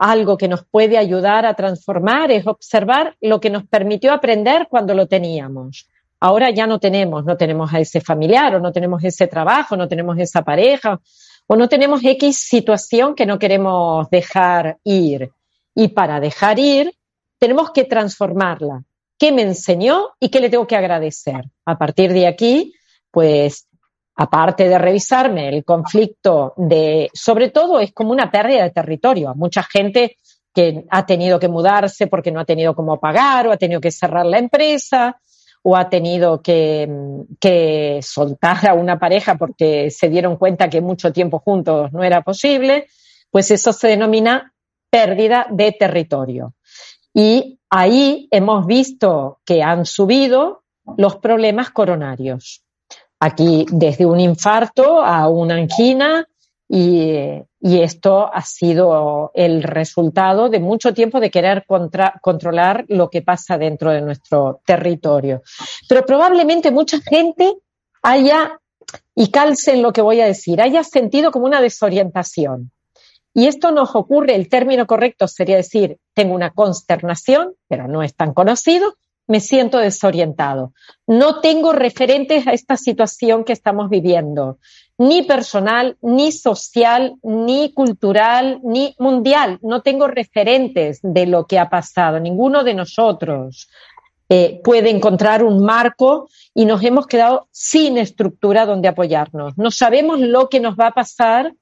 algo 0.00 0.38
que 0.38 0.48
nos 0.48 0.64
puede 0.64 0.96
ayudar 0.96 1.44
a 1.44 1.52
transformar 1.52 2.30
es 2.30 2.46
observar 2.46 3.16
lo 3.20 3.38
que 3.38 3.50
nos 3.50 3.66
permitió 3.66 4.14
aprender 4.14 4.66
cuando 4.70 4.94
lo 4.94 5.06
teníamos. 5.06 5.86
Ahora 6.18 6.48
ya 6.48 6.66
no 6.66 6.78
tenemos, 6.80 7.26
no 7.26 7.36
tenemos 7.36 7.72
a 7.74 7.80
ese 7.80 8.00
familiar 8.00 8.54
o 8.54 8.60
no 8.60 8.72
tenemos 8.72 9.04
ese 9.04 9.26
trabajo, 9.26 9.76
no 9.76 9.88
tenemos 9.88 10.18
esa 10.18 10.42
pareja 10.42 10.98
o 11.46 11.54
no 11.54 11.68
tenemos 11.68 12.00
X 12.02 12.38
situación 12.38 13.14
que 13.14 13.26
no 13.26 13.38
queremos 13.38 14.08
dejar 14.08 14.78
ir. 14.84 15.32
Y 15.74 15.88
para 15.88 16.18
dejar 16.18 16.58
ir, 16.58 16.94
tenemos 17.38 17.70
que 17.70 17.84
transformarla. 17.84 18.82
¿Qué 19.18 19.32
me 19.32 19.42
enseñó 19.42 20.12
y 20.18 20.30
qué 20.30 20.40
le 20.40 20.48
tengo 20.48 20.66
que 20.66 20.76
agradecer? 20.76 21.44
A 21.66 21.76
partir 21.76 22.14
de 22.14 22.26
aquí, 22.26 22.72
pues 23.10 23.66
aparte 24.16 24.68
de 24.68 24.78
revisarme 24.78 25.48
el 25.48 25.64
conflicto 25.64 26.54
de, 26.56 27.10
sobre 27.14 27.50
todo 27.50 27.80
es 27.80 27.92
como 27.92 28.10
una 28.12 28.30
pérdida 28.30 28.64
de 28.64 28.70
territorio. 28.70 29.34
Mucha 29.34 29.62
gente 29.62 30.16
que 30.54 30.84
ha 30.90 31.06
tenido 31.06 31.38
que 31.38 31.48
mudarse 31.48 32.06
porque 32.06 32.32
no 32.32 32.40
ha 32.40 32.44
tenido 32.44 32.74
cómo 32.74 32.98
pagar 32.98 33.46
o 33.46 33.52
ha 33.52 33.56
tenido 33.56 33.80
que 33.80 33.90
cerrar 33.90 34.26
la 34.26 34.38
empresa 34.38 35.20
o 35.62 35.76
ha 35.76 35.88
tenido 35.88 36.42
que, 36.42 36.88
que 37.38 38.00
soltar 38.02 38.66
a 38.68 38.74
una 38.74 38.98
pareja 38.98 39.36
porque 39.36 39.90
se 39.90 40.08
dieron 40.08 40.36
cuenta 40.36 40.68
que 40.68 40.80
mucho 40.80 41.12
tiempo 41.12 41.38
juntos 41.38 41.92
no 41.92 42.02
era 42.02 42.22
posible, 42.22 42.86
pues 43.30 43.50
eso 43.50 43.72
se 43.72 43.88
denomina 43.88 44.52
pérdida 44.90 45.46
de 45.50 45.72
territorio. 45.72 46.54
Y 47.12 47.58
ahí 47.68 48.28
hemos 48.30 48.66
visto 48.66 49.40
que 49.44 49.62
han 49.62 49.84
subido 49.84 50.64
los 50.96 51.16
problemas 51.16 51.70
coronarios 51.70 52.64
aquí 53.20 53.66
desde 53.70 54.06
un 54.06 54.18
infarto 54.18 55.02
a 55.02 55.28
una 55.28 55.54
angina 55.54 56.26
y, 56.68 57.42
esto 57.62 58.30
ha 58.32 58.40
sido 58.40 59.32
el 59.34 59.62
resultado 59.62 60.48
de 60.48 60.60
mucho 60.60 60.94
tiempo 60.94 61.20
de 61.20 61.30
querer 61.30 61.66
controlar 62.22 62.86
lo 62.88 63.10
que 63.10 63.20
pasa 63.20 63.58
dentro 63.58 63.90
de 63.90 64.00
nuestro 64.00 64.62
territorio. 64.64 65.42
Pero 65.86 66.06
probablemente 66.06 66.70
mucha 66.70 67.00
gente 67.02 67.56
haya, 68.02 68.58
y 69.14 69.30
calce 69.30 69.72
en 69.72 69.82
lo 69.82 69.92
que 69.92 70.00
voy 70.00 70.22
a 70.22 70.26
decir, 70.26 70.62
haya 70.62 70.82
sentido 70.82 71.30
como 71.30 71.44
una 71.44 71.60
desorientación. 71.60 72.70
Y 73.34 73.46
esto 73.46 73.72
nos 73.72 73.94
ocurre, 73.94 74.34
el 74.36 74.48
término 74.48 74.86
correcto 74.86 75.28
sería 75.28 75.56
decir, 75.56 75.98
tengo 76.14 76.34
una 76.34 76.50
consternación, 76.50 77.54
pero 77.68 77.88
no 77.88 78.02
es 78.02 78.14
tan 78.14 78.32
conocido, 78.32 78.94
me 79.30 79.38
siento 79.38 79.78
desorientado. 79.78 80.72
No 81.06 81.40
tengo 81.40 81.72
referentes 81.72 82.48
a 82.48 82.52
esta 82.52 82.76
situación 82.76 83.44
que 83.44 83.52
estamos 83.52 83.88
viviendo, 83.88 84.58
ni 84.98 85.22
personal, 85.22 85.96
ni 86.02 86.32
social, 86.32 87.14
ni 87.22 87.72
cultural, 87.72 88.58
ni 88.64 88.96
mundial. 88.98 89.60
No 89.62 89.82
tengo 89.82 90.08
referentes 90.08 90.98
de 91.04 91.26
lo 91.26 91.46
que 91.46 91.60
ha 91.60 91.70
pasado. 91.70 92.18
Ninguno 92.18 92.64
de 92.64 92.74
nosotros 92.74 93.68
eh, 94.28 94.60
puede 94.64 94.90
encontrar 94.90 95.44
un 95.44 95.62
marco 95.64 96.28
y 96.52 96.64
nos 96.64 96.82
hemos 96.82 97.06
quedado 97.06 97.46
sin 97.52 97.98
estructura 97.98 98.66
donde 98.66 98.88
apoyarnos. 98.88 99.56
No 99.56 99.70
sabemos 99.70 100.18
lo 100.18 100.48
que 100.48 100.58
nos 100.58 100.74
va 100.74 100.88
a 100.88 100.94
pasar 100.94 101.54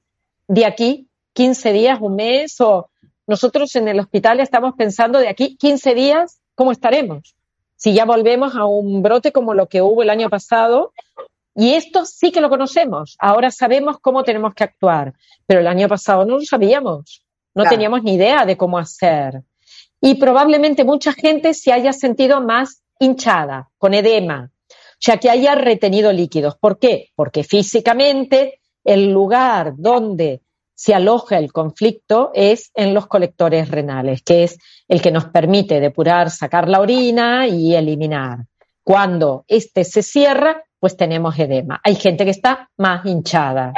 de 0.47 0.65
aquí 0.65 1.07
15 1.33 1.71
días, 1.71 1.99
un 2.01 2.15
mes 2.15 2.59
o 2.61 2.89
nosotros 3.27 3.75
en 3.75 3.87
el 3.87 3.99
hospital 3.99 4.39
estamos 4.39 4.73
pensando 4.75 5.19
de 5.19 5.27
aquí 5.27 5.55
15 5.55 5.93
días, 5.93 6.41
¿cómo 6.55 6.71
estaremos? 6.71 7.35
Si 7.79 7.93
ya 7.93 8.03
volvemos 8.03 8.55
a 8.55 8.65
un 8.65 9.01
brote 9.01 9.31
como 9.31 9.53
lo 9.53 9.69
que 9.69 9.81
hubo 9.81 10.03
el 10.03 10.09
año 10.09 10.29
pasado. 10.29 10.91
Y 11.55 11.73
esto 11.73 12.05
sí 12.05 12.31
que 12.31 12.41
lo 12.41 12.49
conocemos. 12.49 13.15
Ahora 13.19 13.51
sabemos 13.51 13.99
cómo 13.99 14.23
tenemos 14.23 14.53
que 14.53 14.65
actuar. 14.65 15.13
Pero 15.47 15.61
el 15.61 15.67
año 15.67 15.87
pasado 15.87 16.25
no 16.25 16.35
lo 16.35 16.41
sabíamos. 16.41 17.23
No 17.55 17.63
teníamos 17.63 18.03
ni 18.03 18.15
idea 18.15 18.45
de 18.45 18.57
cómo 18.57 18.77
hacer. 18.77 19.43
Y 20.01 20.15
probablemente 20.15 20.83
mucha 20.83 21.13
gente 21.13 21.53
se 21.53 21.71
haya 21.71 21.93
sentido 21.93 22.41
más 22.41 22.83
hinchada, 22.99 23.69
con 23.77 23.93
edema, 23.93 24.51
o 24.71 25.01
sea, 25.01 25.17
que 25.17 25.29
haya 25.29 25.55
retenido 25.55 26.11
líquidos. 26.11 26.57
¿Por 26.57 26.77
qué? 26.77 27.11
Porque 27.15 27.45
físicamente 27.45 28.59
el 28.83 29.11
lugar 29.11 29.73
donde 29.77 30.41
se 30.79 30.95
aloja 30.95 31.37
el 31.37 31.51
conflicto 31.51 32.31
es 32.33 32.71
en 32.73 32.93
los 32.93 33.05
colectores 33.07 33.69
renales, 33.69 34.21
que 34.23 34.45
es 34.45 34.57
el 34.87 35.01
que 35.01 35.11
nos 35.11 35.25
permite 35.25 35.81
depurar, 35.81 36.29
sacar 36.29 36.69
la 36.69 36.79
orina 36.79 37.47
y 37.47 37.75
eliminar. 37.75 38.45
Cuando 38.81 39.43
este 39.49 39.83
se 39.83 40.03
cierra, 40.03 40.63
pues 40.79 40.95
tenemos 40.95 41.37
edema. 41.37 41.81
Hay 41.83 41.95
gente 41.95 42.23
que 42.23 42.31
está 42.31 42.69
más 42.77 43.05
hinchada. 43.05 43.73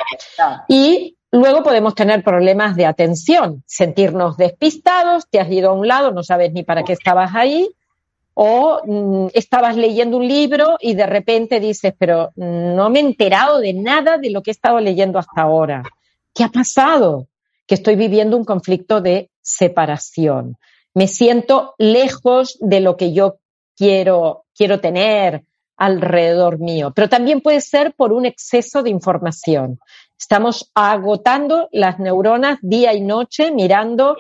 Y 0.68 1.18
luego 1.32 1.64
podemos 1.64 1.96
tener 1.96 2.24
problemas 2.24 2.76
de 2.76 2.86
atención, 2.86 3.64
sentirnos 3.66 4.38
despistados, 4.38 5.28
te 5.28 5.40
has 5.40 5.50
ido 5.50 5.72
a 5.72 5.74
un 5.74 5.88
lado, 5.88 6.12
no 6.12 6.22
sabes 6.22 6.54
ni 6.54 6.62
para 6.62 6.84
qué 6.84 6.94
estabas 6.94 7.32
ahí, 7.34 7.68
o 8.36 8.80
mm, 8.86 9.30
estabas 9.34 9.76
leyendo 9.76 10.18
un 10.18 10.28
libro 10.28 10.78
y 10.80 10.94
de 10.94 11.08
repente 11.08 11.60
dices, 11.60 11.96
pero 11.98 12.30
no 12.36 12.92
me 12.92 13.00
he 13.00 13.02
enterado 13.02 13.58
de 13.58 13.74
nada 13.74 14.20
de 14.20 14.30
lo 14.30 14.44
que 14.44 14.52
he 14.52 14.54
estado 14.54 14.80
leyendo 14.80 15.18
hasta 15.18 15.42
ahora. 15.42 15.82
¿Qué 16.34 16.44
ha 16.44 16.50
pasado? 16.50 17.28
Que 17.68 17.76
estoy 17.76 17.96
viviendo 17.96 18.38
un 18.38 18.46
conflicto 18.46 19.02
de 19.02 19.30
separación. 19.42 20.58
Me 20.94 21.08
siento 21.08 21.76
lejos 21.78 22.58
de 22.60 22.80
lo 22.80 22.98
que 22.98 23.14
yo 23.14 23.40
quiero, 23.76 24.46
quiero 24.56 24.80
tener 24.80 25.44
alrededor 25.78 26.60
mío. 26.60 26.92
Pero 26.96 27.10
también 27.10 27.42
puede 27.42 27.62
ser 27.62 27.94
por 27.96 28.14
un 28.14 28.26
exceso 28.26 28.84
de 28.84 28.90
información. 28.90 29.80
Estamos 30.20 30.70
agotando 30.76 31.70
las 31.72 31.98
neuronas 32.00 32.60
día 32.62 32.94
y 32.94 33.02
noche 33.02 33.52
mirando 33.52 34.16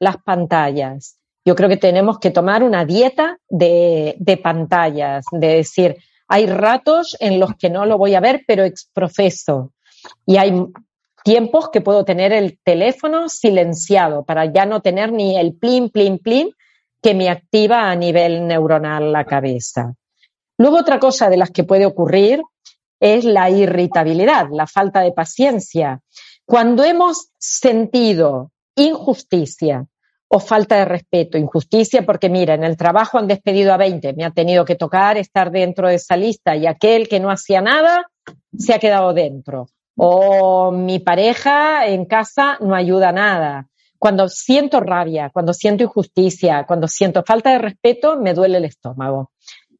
las 0.00 0.16
pantallas. 0.16 1.18
Yo 1.44 1.54
creo 1.54 1.68
que 1.68 1.76
tenemos 1.76 2.18
que 2.18 2.30
tomar 2.30 2.62
una 2.62 2.84
dieta 2.84 3.38
de, 3.48 4.16
de 4.18 4.36
pantallas, 4.38 5.26
de 5.30 5.48
decir, 5.48 5.96
hay 6.26 6.46
ratos 6.46 7.16
en 7.20 7.38
los 7.38 7.54
que 7.54 7.70
no 7.70 7.86
lo 7.86 7.98
voy 7.98 8.14
a 8.14 8.20
ver, 8.20 8.42
pero 8.46 8.64
exprofeso. 8.64 9.72
Y 10.26 10.38
hay 10.38 10.52
tiempos 11.24 11.70
que 11.70 11.80
puedo 11.80 12.04
tener 12.04 12.32
el 12.32 12.58
teléfono 12.62 13.28
silenciado 13.28 14.24
para 14.24 14.44
ya 14.52 14.66
no 14.66 14.82
tener 14.82 15.10
ni 15.10 15.36
el 15.36 15.56
plin, 15.56 15.88
plin, 15.88 16.18
plin 16.18 16.50
que 17.02 17.14
me 17.14 17.30
activa 17.30 17.90
a 17.90 17.96
nivel 17.96 18.46
neuronal 18.46 19.10
la 19.10 19.24
cabeza. 19.24 19.94
Luego 20.58 20.78
otra 20.78 21.00
cosa 21.00 21.30
de 21.30 21.38
las 21.38 21.50
que 21.50 21.64
puede 21.64 21.86
ocurrir 21.86 22.42
es 23.00 23.24
la 23.24 23.50
irritabilidad, 23.50 24.48
la 24.52 24.66
falta 24.66 25.00
de 25.00 25.12
paciencia. 25.12 26.00
Cuando 26.44 26.84
hemos 26.84 27.30
sentido 27.38 28.52
injusticia 28.76 29.86
o 30.28 30.40
falta 30.40 30.76
de 30.76 30.84
respeto, 30.84 31.38
injusticia 31.38 32.04
porque 32.04 32.28
mira, 32.28 32.54
en 32.54 32.64
el 32.64 32.76
trabajo 32.76 33.18
han 33.18 33.28
despedido 33.28 33.72
a 33.72 33.78
20, 33.78 34.12
me 34.12 34.24
ha 34.24 34.30
tenido 34.30 34.66
que 34.66 34.76
tocar 34.76 35.16
estar 35.16 35.50
dentro 35.50 35.88
de 35.88 35.94
esa 35.94 36.18
lista 36.18 36.54
y 36.54 36.66
aquel 36.66 37.08
que 37.08 37.20
no 37.20 37.30
hacía 37.30 37.62
nada 37.62 38.10
se 38.56 38.74
ha 38.74 38.78
quedado 38.78 39.14
dentro 39.14 39.68
o 39.96 40.70
mi 40.72 40.98
pareja 40.98 41.86
en 41.86 42.04
casa 42.04 42.58
no 42.60 42.74
ayuda 42.74 43.12
nada. 43.12 43.68
Cuando 43.98 44.28
siento 44.28 44.80
rabia, 44.80 45.30
cuando 45.32 45.52
siento 45.52 45.84
injusticia, 45.84 46.64
cuando 46.66 46.88
siento 46.88 47.22
falta 47.24 47.50
de 47.50 47.58
respeto, 47.58 48.18
me 48.18 48.34
duele 48.34 48.58
el 48.58 48.64
estómago. 48.66 49.30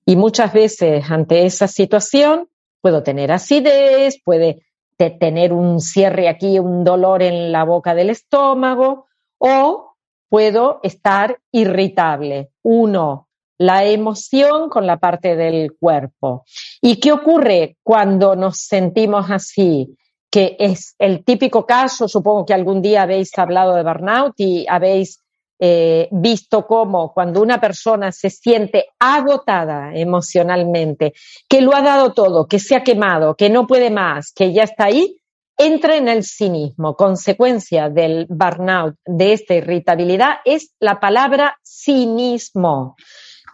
Y 0.07 0.16
muchas 0.16 0.53
veces 0.53 1.11
ante 1.11 1.46
esa 1.46 1.68
situación 1.68 2.48
puedo 2.81 3.03
tener 3.03 3.33
acidez, 3.33 4.20
puede 4.22 4.66
tener 4.96 5.53
un 5.53 5.81
cierre 5.81 6.29
aquí, 6.29 6.59
un 6.59 6.85
dolor 6.85 7.22
en 7.22 7.50
la 7.50 7.64
boca 7.64 7.94
del 7.94 8.11
estómago 8.11 9.07
o 9.38 9.94
puedo 10.29 10.81
estar 10.83 11.38
irritable. 11.53 12.50
Uno, 12.62 13.29
la 13.59 13.85
emoción 13.85 14.68
con 14.68 14.87
la 14.87 14.98
parte 14.98 15.37
del 15.37 15.77
cuerpo. 15.79 16.44
¿Y 16.81 16.96
qué 17.00 17.12
ocurre 17.12 17.77
cuando 17.83 18.37
nos 18.37 18.59
sentimos 18.59 19.31
así? 19.31 19.96
Que 20.34 20.56
es 20.58 20.96
el 20.98 21.24
típico 21.24 21.64
caso, 21.64 22.08
supongo 22.08 22.44
que 22.44 22.54
algún 22.54 22.82
día 22.82 23.02
habéis 23.02 23.30
hablado 23.38 23.76
de 23.76 23.84
burnout 23.84 24.34
y 24.38 24.66
habéis 24.68 25.22
eh, 25.60 26.08
visto 26.10 26.66
cómo 26.66 27.12
cuando 27.14 27.40
una 27.40 27.60
persona 27.60 28.10
se 28.10 28.30
siente 28.30 28.86
agotada 28.98 29.94
emocionalmente, 29.94 31.12
que 31.48 31.60
lo 31.60 31.72
ha 31.72 31.82
dado 31.82 32.14
todo, 32.14 32.48
que 32.48 32.58
se 32.58 32.74
ha 32.74 32.82
quemado, 32.82 33.36
que 33.36 33.48
no 33.48 33.68
puede 33.68 33.90
más, 33.90 34.32
que 34.32 34.52
ya 34.52 34.64
está 34.64 34.86
ahí, 34.86 35.18
entra 35.56 35.94
en 35.94 36.08
el 36.08 36.24
cinismo. 36.24 36.96
Consecuencia 36.96 37.88
del 37.88 38.26
burnout, 38.28 38.96
de 39.06 39.34
esta 39.34 39.54
irritabilidad, 39.54 40.38
es 40.44 40.74
la 40.80 40.98
palabra 40.98 41.60
cinismo. 41.62 42.96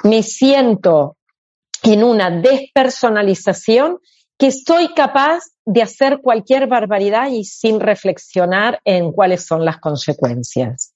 Me 0.02 0.22
siento 0.22 1.18
en 1.82 2.04
una 2.04 2.30
despersonalización 2.30 3.98
que 4.38 4.50
soy 4.50 4.94
capaz 4.94 5.42
de 5.72 5.82
hacer 5.82 6.18
cualquier 6.20 6.66
barbaridad 6.66 7.28
y 7.30 7.44
sin 7.44 7.78
reflexionar 7.78 8.80
en 8.84 9.12
cuáles 9.12 9.46
son 9.46 9.64
las 9.64 9.78
consecuencias. 9.78 10.94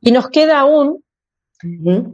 Y 0.00 0.12
nos 0.12 0.28
queda 0.28 0.60
aún 0.60 1.02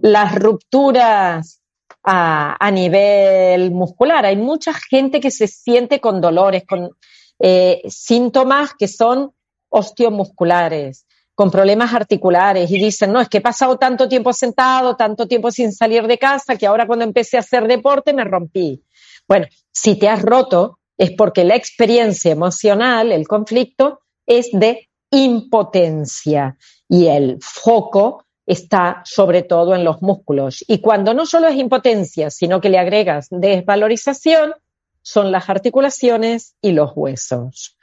las 0.00 0.34
rupturas 0.36 1.60
a, 2.02 2.70
nivel 2.72 3.72
muscular. 3.72 4.24
Hay 4.24 4.36
mucha 4.36 4.72
gente 4.72 5.20
que 5.20 5.30
se 5.30 5.48
siente 5.48 6.00
con 6.00 6.22
dolores, 6.22 6.64
con 6.66 6.92
eh, 7.40 7.82
síntomas 7.88 8.72
que 8.72 8.88
son 8.88 9.32
osteomusculares, 9.68 11.04
con 11.34 11.50
problemas 11.50 11.92
articulares 11.92 12.70
y 12.70 12.78
dicen, 12.78 13.12
no, 13.12 13.20
es 13.20 13.28
que 13.28 13.38
he 13.38 13.42
pasado 13.42 13.76
tanto 13.76 14.08
tiempo 14.08 14.32
sentado, 14.32 14.96
tanto 14.96 15.28
tiempo 15.28 15.50
sin 15.50 15.72
salir 15.72 16.06
de 16.06 16.16
casa, 16.16 16.56
que 16.56 16.66
ahora 16.66 16.86
cuando 16.86 17.04
empecé 17.04 17.36
a 17.36 17.40
hacer 17.40 17.68
deporte 17.68 18.14
me 18.14 18.24
rompí. 18.24 18.82
Bueno, 19.28 19.46
si 19.70 19.98
te 19.98 20.08
has 20.08 20.22
roto 20.22 20.78
es 20.98 21.12
porque 21.12 21.44
la 21.44 21.56
experiencia 21.56 22.32
emocional, 22.32 23.12
el 23.12 23.28
conflicto, 23.28 24.00
es 24.26 24.48
de 24.52 24.88
impotencia 25.10 26.56
y 26.88 27.06
el 27.06 27.38
foco 27.40 28.24
está 28.46 29.02
sobre 29.04 29.42
todo 29.42 29.74
en 29.74 29.84
los 29.84 30.02
músculos. 30.02 30.64
Y 30.68 30.80
cuando 30.80 31.14
no 31.14 31.26
solo 31.26 31.48
es 31.48 31.56
impotencia, 31.56 32.30
sino 32.30 32.60
que 32.60 32.68
le 32.68 32.78
agregas 32.78 33.28
desvalorización, 33.30 34.54
son 35.02 35.30
las 35.30 35.48
articulaciones 35.48 36.54
y 36.60 36.72
los 36.72 36.92
huesos. 36.94 37.76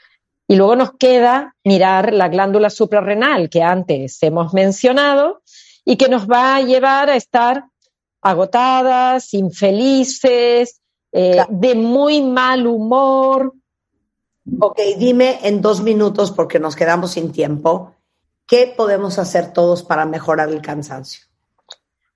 Y 0.47 0.55
luego 0.55 0.75
nos 0.75 0.93
queda 0.97 1.55
mirar 1.63 2.13
la 2.13 2.27
glándula 2.27 2.69
suprarrenal 2.69 3.49
que 3.49 3.63
antes 3.63 4.21
hemos 4.23 4.53
mencionado 4.53 5.41
y 5.85 5.97
que 5.97 6.09
nos 6.09 6.29
va 6.29 6.55
a 6.55 6.61
llevar 6.61 7.09
a 7.09 7.15
estar 7.15 7.65
agotadas, 8.21 9.33
infelices, 9.33 10.81
eh, 11.13 11.45
de 11.47 11.75
muy 11.75 12.23
mal 12.23 12.65
humor. 12.65 13.53
Ok, 14.59 14.79
dime 14.97 15.39
en 15.43 15.61
dos 15.61 15.81
minutos, 15.81 16.31
porque 16.31 16.59
nos 16.59 16.75
quedamos 16.75 17.11
sin 17.11 17.31
tiempo, 17.31 17.93
¿qué 18.47 18.73
podemos 18.75 19.19
hacer 19.19 19.53
todos 19.53 19.83
para 19.83 20.05
mejorar 20.05 20.49
el 20.49 20.61
cansancio? 20.61 21.25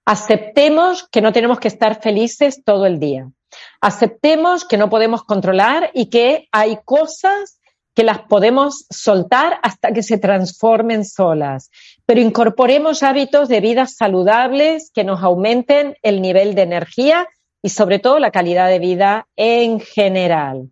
Aceptemos 0.04 1.08
que 1.10 1.22
no 1.22 1.32
tenemos 1.32 1.60
que 1.60 1.68
estar 1.68 2.02
felices 2.02 2.64
todo 2.66 2.86
el 2.88 3.00
día. 3.00 3.30
Aceptemos 3.82 4.66
que 4.66 4.78
no 4.78 4.90
podemos 4.90 5.24
controlar 5.24 5.92
y 5.94 6.10
que 6.10 6.48
hay 6.52 6.80
cosas 6.84 7.60
que 7.94 8.04
las 8.04 8.20
podemos 8.20 8.86
soltar 8.90 9.60
hasta 9.64 9.92
que 9.92 10.04
se 10.04 10.18
transformen 10.18 11.06
solas. 11.06 11.70
Pero 12.06 12.22
incorporemos 12.22 13.04
hábitos 13.04 13.48
de 13.48 13.60
vida 13.60 13.86
saludables 13.86 14.92
que 14.94 15.04
nos 15.04 15.22
aumenten 15.24 15.96
el 16.02 16.22
nivel 16.22 16.56
de 16.56 16.64
energía 16.64 17.28
y 17.62 17.70
sobre 17.70 18.00
todo 18.00 18.20
la 18.20 18.32
calidad 18.32 18.70
de 18.70 18.80
vida 18.80 19.28
en 19.36 19.80
general. 19.80 20.70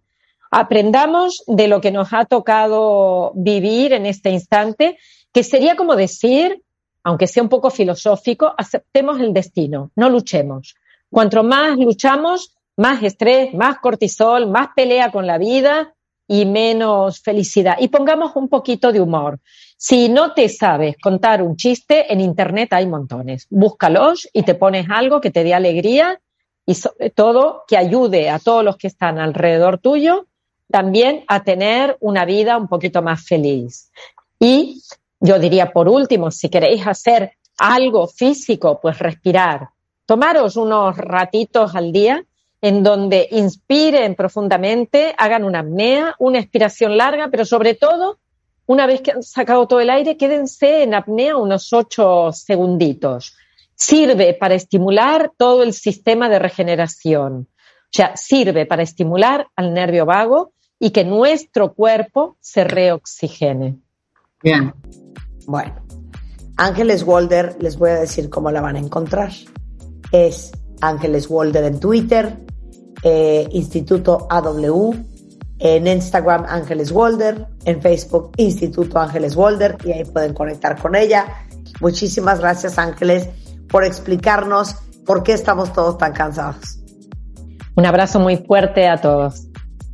Aprendamos 0.52 1.44
de 1.48 1.68
lo 1.68 1.82
que 1.82 1.92
nos 1.92 2.14
ha 2.14 2.26
tocado 2.26 3.32
vivir 3.36 3.94
en 3.94 4.06
este 4.06 4.30
instante, 4.30 4.98
que 5.34 5.44
sería 5.44 5.76
como 5.76 5.96
decir, 5.96 6.62
aunque 7.04 7.28
sea 7.28 7.44
un 7.44 7.50
poco 7.50 7.70
filosófico, 7.70 8.54
aceptemos 8.58 9.20
el 9.20 9.34
destino, 9.34 9.92
no 9.96 10.10
luchemos. 10.10 10.76
Cuanto 11.10 11.44
más 11.44 11.78
luchamos, 11.78 12.56
más 12.78 13.04
estrés, 13.04 13.54
más 13.54 13.80
cortisol, 13.80 14.48
más 14.48 14.70
pelea 14.76 15.12
con 15.12 15.28
la 15.28 15.38
vida 15.38 15.94
y 16.28 16.46
menos 16.46 17.22
felicidad. 17.22 17.76
Y 17.80 17.90
pongamos 17.90 18.36
un 18.36 18.50
poquito 18.50 18.92
de 18.92 19.02
humor. 19.02 19.40
Si 19.78 20.10
no 20.10 20.34
te 20.34 20.50
sabes 20.50 20.96
contar 21.02 21.42
un 21.42 21.56
chiste, 21.58 22.12
en 22.12 22.22
Internet 22.22 22.74
hay 22.74 22.88
montones. 22.88 23.48
Búscalos 23.50 24.28
y 24.34 24.44
te 24.44 24.56
pones 24.56 24.88
algo 24.90 25.22
que 25.22 25.32
te 25.32 25.44
dé 25.44 25.54
alegría 25.54 26.20
y 26.66 26.76
sobre 26.76 27.10
todo 27.10 27.64
que 27.68 27.78
ayude 27.78 28.30
a 28.30 28.40
todos 28.40 28.64
los 28.64 28.78
que 28.78 28.88
están 28.88 29.20
alrededor 29.20 29.78
tuyo 29.78 30.26
también 30.70 31.24
a 31.28 31.44
tener 31.44 31.96
una 32.00 32.26
vida 32.26 32.58
un 32.58 32.68
poquito 32.68 33.02
más 33.02 33.24
feliz. 33.24 33.92
Y 34.40 34.82
yo 35.20 35.40
diría, 35.40 35.72
por 35.72 35.88
último, 35.88 36.32
si 36.32 36.50
queréis 36.50 36.86
hacer 36.88 37.34
algo 37.58 38.08
físico, 38.08 38.80
pues 38.82 39.00
respirar. 39.00 39.70
Tomaros 40.06 40.58
unos 40.58 40.98
ratitos 40.98 41.76
al 41.76 41.92
día 41.92 42.24
en 42.62 42.84
donde 42.84 43.28
inspiren 43.32 44.16
profundamente, 44.16 45.14
hagan 45.18 45.44
una 45.44 45.60
apnea, 45.60 46.16
una 46.18 46.40
expiración 46.40 46.98
larga, 46.98 47.28
pero 47.30 47.46
sobre 47.46 47.76
todo, 47.76 48.18
una 48.66 48.88
vez 48.88 49.02
que 49.02 49.12
han 49.12 49.24
sacado 49.24 49.68
todo 49.68 49.80
el 49.80 49.90
aire, 49.92 50.18
quédense 50.18 50.82
en 50.82 50.96
apnea 50.96 51.38
unos 51.38 51.72
ocho 51.74 52.32
segunditos 52.32 53.36
sirve 53.76 54.34
para 54.34 54.56
estimular 54.56 55.32
todo 55.38 55.64
el 55.64 55.74
sistema 55.74 56.30
de 56.30 56.40
regeneración. 56.40 57.48
O 57.52 57.98
sea, 57.98 58.18
sirve 58.18 58.66
para 58.66 58.84
estimular 58.84 59.48
al 59.56 59.74
nervio 59.74 60.06
vago 60.06 60.54
y 60.80 60.90
que 60.90 61.04
nuestro 61.04 61.74
cuerpo 61.74 62.38
se 62.42 62.64
reoxigene. 62.64 63.78
Bien. 64.44 64.74
Bueno, 65.46 65.86
Ángeles 66.58 67.04
Walder, 67.04 67.58
les 67.60 67.78
voy 67.78 67.92
a 67.92 68.00
decir 68.00 68.30
cómo 68.30 68.52
la 68.52 68.62
van 68.62 68.76
a 68.76 68.80
encontrar. 68.80 69.32
Es 70.12 70.52
Ángeles 70.82 71.30
Walder 71.30 71.64
en 71.64 71.80
Twitter, 71.80 72.40
eh, 73.04 73.48
Instituto 73.52 74.28
AW, 74.30 74.94
en 75.60 75.88
Instagram 75.88 76.46
Ángeles 76.48 76.92
Walder, 76.92 77.48
en 77.64 77.82
Facebook 77.82 78.32
Instituto 78.38 79.00
Ángeles 79.00 79.36
Walder 79.36 79.78
y 79.86 79.92
ahí 79.92 80.06
pueden 80.06 80.34
conectar 80.34 80.82
con 80.82 80.96
ella. 80.96 81.26
Muchísimas 81.80 82.40
gracias 82.40 82.78
Ángeles 82.78 83.30
por 83.76 83.84
explicarnos 83.84 84.78
por 85.06 85.22
qué 85.22 85.34
estamos 85.34 85.74
todos 85.74 85.98
tan 85.98 86.14
cansados. 86.14 86.80
Un 87.76 87.86
abrazo 87.86 88.22
muy 88.22 88.38
fuerte 88.38 88.88
a 88.88 89.02
todos. 89.02 89.48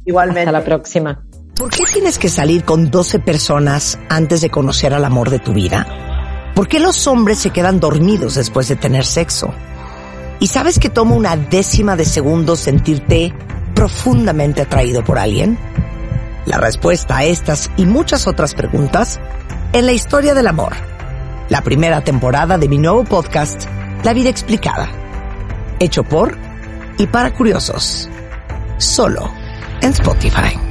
Igualmente. 0.06 0.42
Hasta 0.42 0.52
la 0.52 0.64
próxima. 0.64 1.26
¿Por 1.56 1.72
qué 1.72 1.86
tienes 1.92 2.20
que 2.20 2.30
salir 2.30 2.64
con 2.64 2.92
12 2.92 3.18
personas 3.18 3.98
antes 4.08 4.42
de 4.42 4.52
conocer 4.52 4.94
al 4.94 5.04
amor 5.04 5.32
de 5.32 5.40
tu 5.40 5.54
vida? 5.54 6.52
¿Por 6.54 6.68
qué 6.68 6.80
los 6.80 7.08
hombres 7.08 7.40
se 7.40 7.50
quedan 7.50 7.80
dormidos 7.80 8.36
después 8.36 8.68
de 8.68 8.76
tener 8.76 9.04
sexo? 9.04 9.52
¿Y 10.40 10.46
sabes 10.46 10.78
que 10.78 10.92
toma 10.92 11.16
una 11.16 11.36
décima 11.36 11.96
de 11.96 12.06
segundo 12.06 12.56
sentirte 12.56 13.34
profundamente 13.74 14.62
atraído 14.62 15.04
por 15.04 15.18
alguien? 15.18 15.58
La 16.46 16.60
respuesta 16.60 17.18
a 17.18 17.24
estas 17.24 17.72
y 17.78 17.88
muchas 17.88 18.28
otras 18.28 18.54
preguntas 18.54 19.20
en 19.74 19.88
la 19.88 19.92
historia 19.92 20.36
del 20.36 20.46
amor 20.46 20.74
la 21.52 21.62
primera 21.62 22.00
temporada 22.00 22.58
de 22.58 22.70
mi 22.70 22.78
nuevo 22.78 23.04
podcast, 23.04 23.66
La 24.06 24.14
vida 24.14 24.30
explicada, 24.30 24.90
hecho 25.82 26.02
por 26.02 26.38
y 26.98 27.08
para 27.08 27.34
curiosos, 27.34 28.10
solo 28.78 29.30
en 29.82 29.92
Spotify. 29.92 30.71